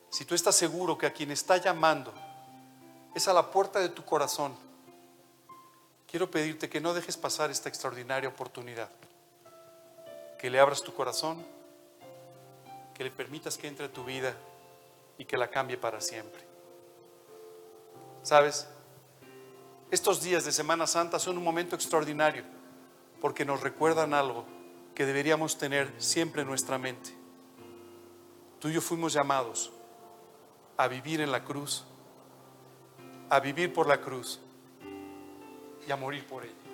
si 0.09 0.25
tú 0.25 0.35
estás 0.35 0.55
seguro 0.55 0.97
que 0.97 1.07
a 1.07 1.13
quien 1.13 1.31
está 1.31 1.57
llamando 1.57 2.13
es 3.13 3.27
a 3.27 3.33
la 3.33 3.49
puerta 3.49 3.79
de 3.79 3.89
tu 3.89 4.05
corazón, 4.05 4.55
quiero 6.05 6.29
pedirte 6.29 6.69
que 6.69 6.79
no 6.79 6.93
dejes 6.93 7.17
pasar 7.17 7.49
esta 7.49 7.69
extraordinaria 7.69 8.29
oportunidad, 8.29 8.89
que 10.37 10.49
le 10.49 10.59
abras 10.59 10.81
tu 10.81 10.93
corazón, 10.93 11.43
que 12.93 13.03
le 13.03 13.11
permitas 13.11 13.57
que 13.57 13.67
entre 13.67 13.89
tu 13.89 14.03
vida 14.03 14.35
y 15.17 15.25
que 15.25 15.37
la 15.37 15.49
cambie 15.49 15.77
para 15.77 16.01
siempre. 16.01 16.41
¿Sabes? 18.23 18.67
Estos 19.89 20.21
días 20.21 20.45
de 20.45 20.51
Semana 20.51 20.85
Santa 20.85 21.17
son 21.19 21.37
un 21.37 21.43
momento 21.43 21.75
extraordinario 21.75 22.43
porque 23.21 23.45
nos 23.45 23.61
recuerdan 23.61 24.13
algo 24.13 24.45
que 24.93 25.05
deberíamos 25.05 25.57
tener 25.57 25.93
siempre 25.97 26.41
en 26.41 26.47
nuestra 26.47 26.77
mente. 26.77 27.15
Tú 28.59 28.69
y 28.69 28.73
yo 28.73 28.81
fuimos 28.81 29.13
llamados 29.13 29.71
a 30.75 30.87
vivir 30.87 31.21
en 31.21 31.31
la 31.31 31.43
cruz, 31.43 31.85
a 33.29 33.39
vivir 33.39 33.71
por 33.73 33.87
la 33.87 34.01
cruz 34.01 34.39
y 35.87 35.91
a 35.91 35.95
morir 35.95 36.25
por 36.27 36.43
ella. 36.43 36.66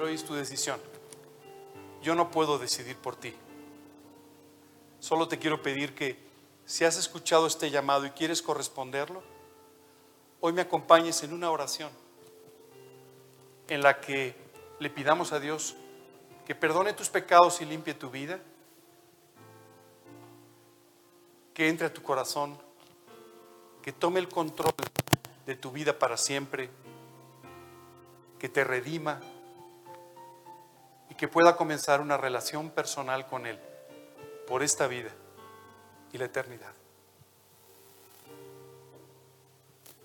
Hoy 0.00 0.14
es 0.14 0.24
tu 0.24 0.34
decisión. 0.34 0.80
Yo 2.02 2.14
no 2.14 2.30
puedo 2.30 2.58
decidir 2.58 2.96
por 2.96 3.16
ti. 3.16 3.34
Solo 5.00 5.26
te 5.26 5.38
quiero 5.38 5.60
pedir 5.60 5.94
que 5.94 6.16
si 6.64 6.84
has 6.84 6.96
escuchado 6.96 7.46
este 7.46 7.70
llamado 7.70 8.06
y 8.06 8.10
quieres 8.10 8.40
corresponderlo, 8.40 9.22
hoy 10.40 10.52
me 10.52 10.60
acompañes 10.60 11.22
en 11.24 11.32
una 11.32 11.50
oración 11.50 11.90
en 13.66 13.82
la 13.82 14.00
que 14.00 14.36
le 14.78 14.88
pidamos 14.88 15.32
a 15.32 15.40
Dios 15.40 15.74
que 16.46 16.54
perdone 16.54 16.92
tus 16.92 17.10
pecados 17.10 17.60
y 17.60 17.64
limpie 17.64 17.94
tu 17.94 18.08
vida, 18.08 18.38
que 21.54 21.68
entre 21.68 21.88
a 21.88 21.92
tu 21.92 22.02
corazón, 22.02 22.56
que 23.82 23.92
tome 23.92 24.20
el 24.20 24.28
control 24.28 24.74
de 25.44 25.56
tu 25.56 25.72
vida 25.72 25.98
para 25.98 26.16
siempre, 26.16 26.70
que 28.38 28.48
te 28.48 28.62
redima 28.62 29.20
que 31.18 31.28
pueda 31.28 31.56
comenzar 31.56 32.00
una 32.00 32.16
relación 32.16 32.70
personal 32.70 33.26
con 33.26 33.44
Él 33.46 33.60
por 34.46 34.62
esta 34.62 34.86
vida 34.86 35.10
y 36.12 36.16
la 36.16 36.24
eternidad. 36.24 36.72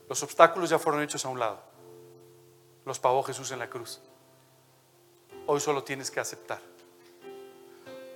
Los 0.09 0.21
obstáculos 0.21 0.69
ya 0.69 0.77
fueron 0.77 1.01
hechos 1.01 1.23
a 1.23 1.29
un 1.29 1.39
lado 1.39 1.73
los 2.85 2.99
pagó 2.99 3.23
Jesús 3.23 3.51
en 3.51 3.59
la 3.59 3.69
cruz. 3.69 3.99
Hoy 5.47 5.59
solo 5.59 5.83
tienes 5.83 6.11
que 6.11 6.19
aceptar. 6.19 6.59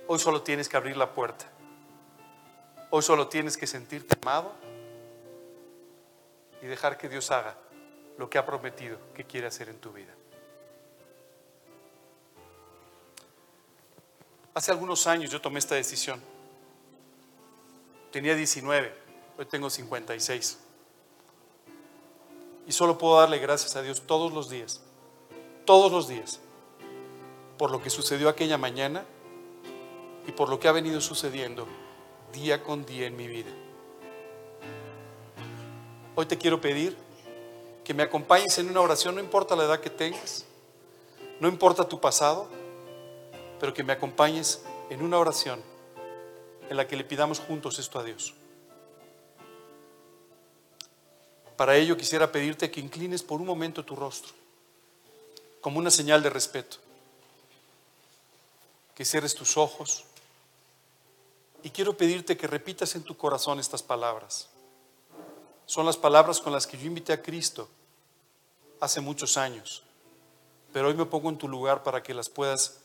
Hoy 0.06 0.18
solo 0.18 0.42
tienes 0.42 0.68
que 0.68 0.76
abrir 0.76 0.96
la 0.96 1.12
puerta. 1.12 1.46
Hoy 2.90 3.02
solo 3.02 3.28
tienes 3.28 3.56
que 3.56 3.66
sentirte 3.66 4.16
amado 4.22 4.52
y 6.62 6.66
dejar 6.66 6.96
que 6.96 7.08
Dios 7.08 7.30
haga 7.30 7.56
lo 8.16 8.28
que 8.30 8.38
ha 8.38 8.46
prometido 8.46 8.98
que 9.14 9.24
quiere 9.24 9.46
hacer 9.46 9.68
en 9.68 9.78
tu 9.78 9.92
vida. 9.92 10.14
Hace 14.58 14.72
algunos 14.72 15.06
años 15.06 15.30
yo 15.30 15.40
tomé 15.40 15.60
esta 15.60 15.76
decisión. 15.76 16.20
Tenía 18.10 18.34
19, 18.34 18.92
hoy 19.38 19.46
tengo 19.46 19.70
56. 19.70 20.58
Y 22.66 22.72
solo 22.72 22.98
puedo 22.98 23.20
darle 23.20 23.38
gracias 23.38 23.76
a 23.76 23.82
Dios 23.82 24.02
todos 24.04 24.32
los 24.32 24.50
días, 24.50 24.80
todos 25.64 25.92
los 25.92 26.08
días, 26.08 26.40
por 27.56 27.70
lo 27.70 27.80
que 27.80 27.88
sucedió 27.88 28.28
aquella 28.28 28.58
mañana 28.58 29.04
y 30.26 30.32
por 30.32 30.48
lo 30.48 30.58
que 30.58 30.66
ha 30.66 30.72
venido 30.72 31.00
sucediendo 31.00 31.68
día 32.32 32.64
con 32.64 32.84
día 32.84 33.06
en 33.06 33.16
mi 33.16 33.28
vida. 33.28 33.52
Hoy 36.16 36.26
te 36.26 36.36
quiero 36.36 36.60
pedir 36.60 36.96
que 37.84 37.94
me 37.94 38.02
acompañes 38.02 38.58
en 38.58 38.68
una 38.68 38.80
oración, 38.80 39.14
no 39.14 39.20
importa 39.20 39.54
la 39.54 39.66
edad 39.66 39.78
que 39.78 39.90
tengas, 39.90 40.46
no 41.38 41.46
importa 41.46 41.88
tu 41.88 42.00
pasado, 42.00 42.48
pero 43.58 43.74
que 43.74 43.82
me 43.82 43.92
acompañes 43.92 44.62
en 44.90 45.02
una 45.02 45.18
oración 45.18 45.62
en 46.68 46.76
la 46.76 46.86
que 46.86 46.96
le 46.96 47.04
pidamos 47.04 47.40
juntos 47.40 47.78
esto 47.78 47.98
a 47.98 48.04
Dios. 48.04 48.34
Para 51.56 51.76
ello 51.76 51.96
quisiera 51.96 52.30
pedirte 52.30 52.70
que 52.70 52.80
inclines 52.80 53.22
por 53.22 53.40
un 53.40 53.46
momento 53.46 53.84
tu 53.84 53.96
rostro, 53.96 54.32
como 55.60 55.78
una 55.78 55.90
señal 55.90 56.22
de 56.22 56.30
respeto. 56.30 56.76
Que 58.94 59.04
cierres 59.04 59.34
tus 59.34 59.56
ojos. 59.56 60.04
Y 61.64 61.70
quiero 61.70 61.96
pedirte 61.96 62.36
que 62.36 62.46
repitas 62.46 62.94
en 62.94 63.02
tu 63.02 63.16
corazón 63.16 63.58
estas 63.58 63.82
palabras. 63.82 64.48
Son 65.66 65.84
las 65.84 65.96
palabras 65.96 66.40
con 66.40 66.52
las 66.52 66.66
que 66.66 66.78
yo 66.78 66.86
invité 66.86 67.12
a 67.12 67.22
Cristo 67.22 67.68
hace 68.80 69.00
muchos 69.00 69.36
años. 69.36 69.82
Pero 70.72 70.88
hoy 70.88 70.94
me 70.94 71.06
pongo 71.06 71.28
en 71.28 71.38
tu 71.38 71.48
lugar 71.48 71.82
para 71.82 72.02
que 72.02 72.14
las 72.14 72.28
puedas, 72.28 72.80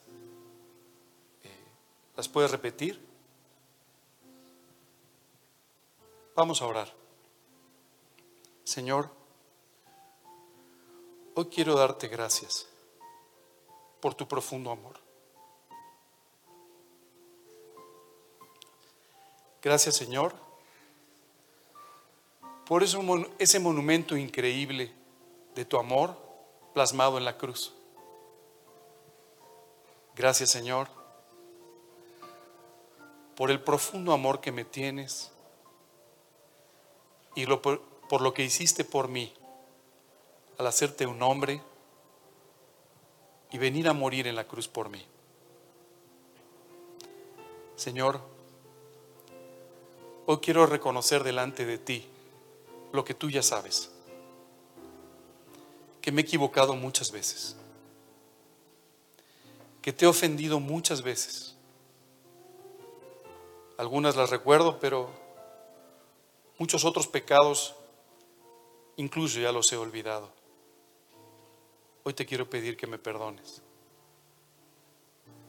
las 2.15 2.27
puedas 2.27 2.51
repetir. 2.51 3.03
Vamos 6.35 6.61
a 6.61 6.67
orar. 6.67 6.93
Señor, 8.63 9.09
hoy 11.35 11.45
quiero 11.45 11.75
darte 11.75 12.07
gracias 12.07 12.67
por 13.99 14.15
tu 14.15 14.27
profundo 14.27 14.71
amor. 14.71 14.99
Gracias, 19.61 19.95
Señor, 19.95 20.33
por 22.65 22.83
ese 22.83 23.59
monumento 23.59 24.17
increíble 24.17 24.91
de 25.55 25.65
tu 25.65 25.77
amor 25.77 26.17
plasmado 26.73 27.17
en 27.17 27.25
la 27.25 27.37
cruz. 27.37 27.73
Gracias, 30.15 30.49
Señor, 30.49 30.89
por 33.35 33.51
el 33.51 33.61
profundo 33.61 34.13
amor 34.13 34.41
que 34.41 34.51
me 34.51 34.65
tienes 34.65 35.31
y 37.35 37.45
lo, 37.45 37.61
por 37.61 38.21
lo 38.21 38.33
que 38.33 38.43
hiciste 38.43 38.83
por 38.83 39.07
mí 39.07 39.33
al 40.57 40.67
hacerte 40.67 41.07
un 41.07 41.21
hombre 41.21 41.61
y 43.51 43.57
venir 43.57 43.87
a 43.87 43.93
morir 43.93 44.27
en 44.27 44.35
la 44.35 44.47
cruz 44.47 44.67
por 44.67 44.89
mí. 44.89 45.05
Señor, 47.75 48.21
Hoy 50.25 50.37
quiero 50.37 50.65
reconocer 50.65 51.21
delante 51.23 51.65
de 51.65 51.77
ti 51.77 52.05
lo 52.93 53.03
que 53.03 53.13
tú 53.13 53.29
ya 53.29 53.43
sabes, 53.43 53.91
que 55.99 56.13
me 56.13 56.21
he 56.21 56.23
equivocado 56.23 56.75
muchas 56.75 57.11
veces, 57.11 57.57
que 59.81 59.91
te 59.91 60.05
he 60.05 60.07
ofendido 60.07 60.61
muchas 60.61 61.01
veces. 61.01 61.52
Algunas 63.77 64.15
las 64.15 64.29
recuerdo, 64.29 64.79
pero 64.79 65.09
muchos 66.59 66.85
otros 66.85 67.07
pecados 67.07 67.75
incluso 68.97 69.39
ya 69.39 69.51
los 69.51 69.71
he 69.73 69.77
olvidado. 69.77 70.29
Hoy 72.03 72.13
te 72.13 72.25
quiero 72.25 72.49
pedir 72.49 72.77
que 72.77 72.85
me 72.85 72.99
perdones, 72.99 73.61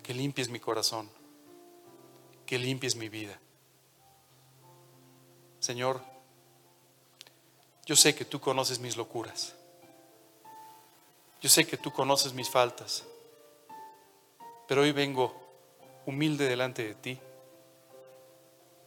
que 0.02 0.14
limpies 0.14 0.48
mi 0.48 0.60
corazón, 0.60 1.10
que 2.46 2.58
limpies 2.58 2.96
mi 2.96 3.08
vida. 3.08 3.38
Señor, 5.60 6.00
yo 7.84 7.96
sé 7.96 8.14
que 8.14 8.24
tú 8.24 8.40
conoces 8.40 8.78
mis 8.78 8.96
locuras. 8.96 9.54
Yo 11.42 11.50
sé 11.50 11.66
que 11.66 11.76
tú 11.76 11.92
conoces 11.92 12.32
mis 12.32 12.48
faltas. 12.48 13.04
Pero 14.66 14.80
hoy 14.80 14.92
vengo 14.92 15.34
humilde 16.06 16.48
delante 16.48 16.86
de 16.86 16.94
ti 16.94 17.20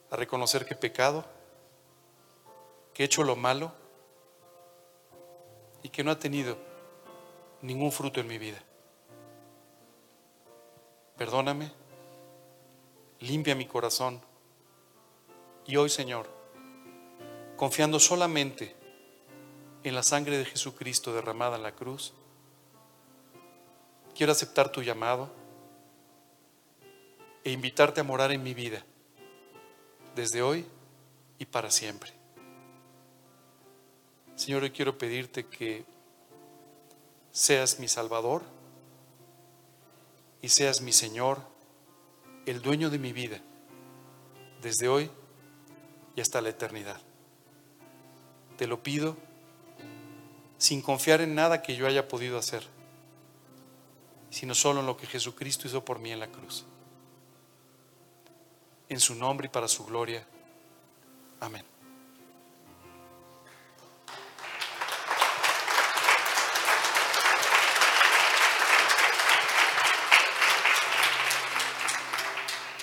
a 0.10 0.16
reconocer 0.16 0.66
que 0.66 0.74
he 0.74 0.78
pecado, 0.78 1.26
que 2.94 3.04
he 3.04 3.06
hecho 3.06 3.24
lo 3.24 3.36
malo 3.36 3.72
y 5.84 5.90
que 5.90 6.04
no 6.04 6.12
ha 6.12 6.20
tenido 6.20 6.58
ningún 7.62 7.92
fruto 7.92 8.20
en 8.20 8.28
mi 8.28 8.38
vida. 8.38 8.62
Perdóname, 11.18 11.72
limpia 13.20 13.56
mi 13.56 13.66
corazón 13.66 14.22
y 15.66 15.76
hoy, 15.76 15.90
Señor, 15.90 16.30
confiando 17.58 18.00
solamente 18.00 18.76
en 19.84 19.96
la 19.96 20.04
sangre 20.04 20.38
de 20.38 20.46
Jesucristo 20.46 21.14
derramada 21.14 21.58
en 21.58 21.64
la 21.64 21.74
cruz, 21.74 22.14
quiero 24.16 24.32
aceptar 24.32 24.72
tu 24.72 24.82
llamado 24.82 25.30
e 27.44 27.52
invitarte 27.52 28.02
a 28.02 28.04
morar 28.04 28.32
en 28.32 28.44
mi 28.44 28.54
vida 28.54 28.84
desde 30.18 30.42
hoy 30.42 30.66
y 31.38 31.46
para 31.46 31.70
siempre. 31.70 32.12
Señor, 34.36 34.64
hoy 34.64 34.72
quiero 34.72 34.98
pedirte 34.98 35.46
que 35.46 35.86
seas 37.32 37.80
mi 37.80 37.88
Salvador 37.88 38.42
y 40.42 40.50
seas 40.50 40.82
mi 40.82 40.92
Señor, 40.92 41.40
el 42.48 42.62
dueño 42.62 42.90
de 42.90 42.98
mi 42.98 43.14
vida, 43.14 43.40
desde 44.62 44.88
hoy 44.88 45.12
y 46.16 46.22
hasta 46.22 46.42
la 46.42 46.50
eternidad. 46.50 47.00
Te 48.58 48.66
lo 48.66 48.82
pido 48.82 49.16
sin 50.58 50.82
confiar 50.82 51.22
en 51.22 51.36
nada 51.36 51.62
que 51.62 51.76
yo 51.76 51.86
haya 51.86 52.08
podido 52.08 52.40
hacer, 52.40 52.64
sino 54.32 54.56
solo 54.56 54.80
en 54.80 54.88
lo 54.88 54.98
que 54.98 55.06
Jesucristo 55.06 55.68
hizo 55.68 55.86
por 55.86 56.00
mí 56.00 56.12
en 56.12 56.20
la 56.20 56.32
cruz. 56.32 56.66
En 58.90 59.00
su 59.00 59.16
nombre 59.16 59.48
y 59.48 59.50
para 59.50 59.68
su 59.68 59.86
gloria. 59.86 60.26
Amén. 61.40 61.64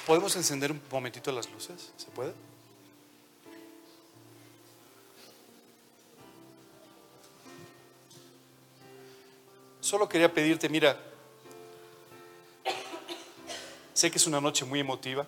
¿Podemos 0.07 0.37
encender 0.37 0.71
un 0.71 0.83
momentito 0.91 1.33
las 1.33 1.51
luces? 1.51 1.93
¿Se 1.97 2.11
puede? 2.11 2.35
Solo 9.81 10.09
quería 10.09 10.33
pedirte, 10.33 10.69
mira, 10.69 10.99
sé 13.95 14.11
que 14.11 14.19
es 14.19 14.27
una 14.27 14.41
noche 14.41 14.65
muy 14.65 14.81
emotiva. 14.81 15.27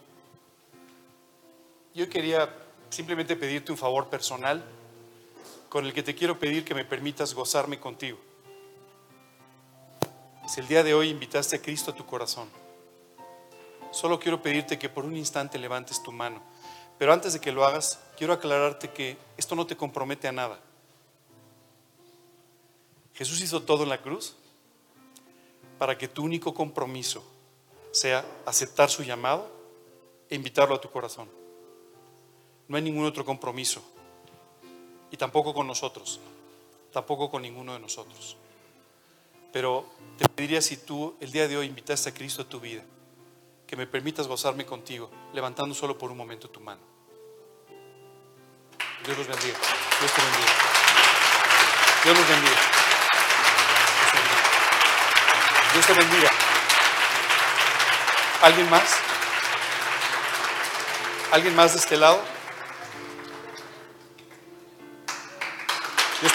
Yo 1.97 2.11
quería 2.11 2.55
simplemente 2.91 3.37
pedirte 3.37 3.73
un 3.73 3.79
favor 3.79 4.11
personal 4.11 4.63
con 5.71 5.87
el 5.87 5.95
que 5.95 6.03
te 6.03 6.15
quiero 6.15 6.39
pedir 6.39 6.63
que 6.63 6.75
me 6.75 6.85
permitas 6.85 7.33
gozarme 7.33 7.81
contigo. 7.81 8.19
Si 10.47 10.61
el 10.61 10.69
día 10.69 10.83
de 10.83 10.93
hoy 10.93 11.09
invitaste 11.09 11.57
a 11.57 11.63
Cristo 11.63 11.93
a 11.93 11.95
tu 11.95 12.05
corazón, 12.05 12.51
solo 13.93 14.21
quiero 14.21 14.43
pedirte 14.43 14.79
que 14.79 14.91
por 14.91 15.07
un 15.07 15.17
instante 15.17 15.59
levantes 15.59 16.03
tu 16.03 16.13
mano. 16.13 16.43
Pero 16.99 17.15
antes 17.15 17.33
de 17.33 17.41
que 17.41 17.51
lo 17.51 17.65
hagas, 17.65 17.99
quiero 18.19 18.35
aclararte 18.35 18.91
que 18.91 19.17
esto 19.39 19.55
no 19.55 19.67
te 19.67 19.75
compromete 19.75 20.29
a 20.29 20.33
nada. 20.33 20.61
Jesús 23.15 23.41
hizo 23.41 23.63
todo 23.63 23.85
en 23.85 23.89
la 23.89 24.03
cruz 24.03 24.37
para 25.79 25.97
que 25.97 26.09
tu 26.09 26.25
único 26.25 26.53
compromiso 26.53 27.25
sea 27.91 28.23
aceptar 28.45 28.91
su 28.91 29.03
llamado 29.03 29.51
e 30.29 30.35
invitarlo 30.35 30.75
a 30.75 30.81
tu 30.83 30.91
corazón. 30.91 31.46
No 32.69 32.77
hay 32.77 32.83
ningún 32.83 33.05
otro 33.05 33.25
compromiso. 33.25 33.83
Y 35.11 35.17
tampoco 35.17 35.55
con 35.55 35.67
nosotros. 35.67 36.21
Tampoco 36.93 37.31
con 37.31 37.43
ninguno 37.43 37.73
de 37.75 37.79
nosotros. 37.79 38.37
Pero 39.53 39.87
te 40.19 40.29
pediría 40.29 40.61
si 40.61 40.77
tú 40.77 41.17
el 41.21 41.31
día 41.31 41.49
de 41.49 41.57
hoy 41.57 41.67
invitaste 41.67 42.11
a 42.11 42.15
Cristo 42.15 42.43
a 42.43 42.45
tu 42.45 42.61
vida, 42.61 42.83
que 43.67 43.77
me 43.77 43.87
permitas 43.87 44.29
gozarme 44.29 44.67
contigo, 44.67 45.11
levantando 45.33 45.75
solo 45.75 45.97
por 45.97 46.11
un 46.11 46.17
momento 46.17 46.51
tu 46.51 46.61
mano. 46.61 46.81
Dios 49.05 49.17
los 49.17 49.27
bendiga. 49.27 49.57
Dios 50.01 50.13
te 50.13 50.23
bendiga. 50.23 50.53
Dios 52.05 52.19
los 52.19 52.29
bendiga. 52.29 52.57
Dios 55.73 55.87
te 55.87 55.93
bendiga. 55.93 56.31
¿Alguien 58.43 58.71
más? 58.71 58.97
¿Alguien 61.33 61.55
más 61.57 61.73
de 61.73 61.79
este 61.79 61.97
lado? 61.97 62.36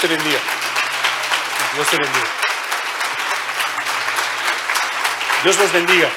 Te 0.02 0.08
bendiga. 0.08 0.40
Dios 1.76 1.88
te 1.88 1.98
bendiga. 1.98 2.28
Dios 5.44 5.58
los 5.60 5.72
bendiga. 5.72 6.10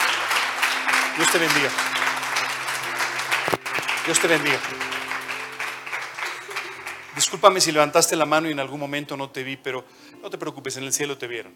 Dios 1.17 1.31
te 1.31 1.39
bendiga. 1.39 1.71
Dios 4.07 4.19
te 4.19 4.27
bendiga. 4.27 4.59
Discúlpame 7.15 7.61
si 7.61 7.73
levantaste 7.73 8.17
la 8.17 8.25
mano 8.25 8.49
y 8.49 8.53
en 8.53 8.61
algún 8.61 8.81
momento 8.81 9.19
no 9.19 9.29
te 9.29 9.43
vi, 9.43 9.59
pero 9.59 9.85
no 10.23 10.31
te 10.31 10.39
preocupes, 10.39 10.79
en 10.79 10.85
el 10.85 10.93
cielo 10.93 11.19
te 11.19 11.27
vieron. 11.27 11.55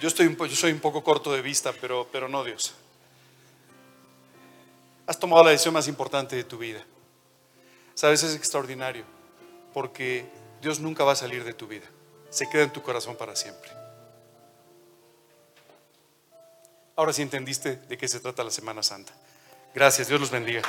Yo, 0.00 0.08
estoy 0.08 0.34
yo 0.34 0.56
soy 0.56 0.72
un 0.72 0.80
poco 0.80 1.04
corto 1.04 1.30
de 1.30 1.42
vista, 1.42 1.74
pero, 1.78 2.08
pero 2.10 2.26
no 2.26 2.42
Dios. 2.42 2.74
Has 5.06 5.18
tomado 5.18 5.44
la 5.44 5.50
decisión 5.50 5.74
más 5.74 5.88
importante 5.88 6.36
de 6.36 6.44
tu 6.44 6.56
vida. 6.56 6.84
Sabes, 7.94 8.22
es 8.22 8.34
extraordinario, 8.34 9.04
porque 9.72 10.37
Dios 10.60 10.80
nunca 10.80 11.04
va 11.04 11.12
a 11.12 11.16
salir 11.16 11.44
de 11.44 11.54
tu 11.54 11.66
vida. 11.66 11.86
Se 12.30 12.48
queda 12.48 12.64
en 12.64 12.72
tu 12.72 12.82
corazón 12.82 13.16
para 13.16 13.36
siempre. 13.36 13.70
Ahora 16.96 17.12
sí 17.12 17.22
entendiste 17.22 17.76
de 17.76 17.96
qué 17.96 18.08
se 18.08 18.20
trata 18.20 18.42
la 18.42 18.50
Semana 18.50 18.82
Santa. 18.82 19.12
Gracias, 19.74 20.08
Dios 20.08 20.20
los 20.20 20.30
bendiga. 20.30 20.62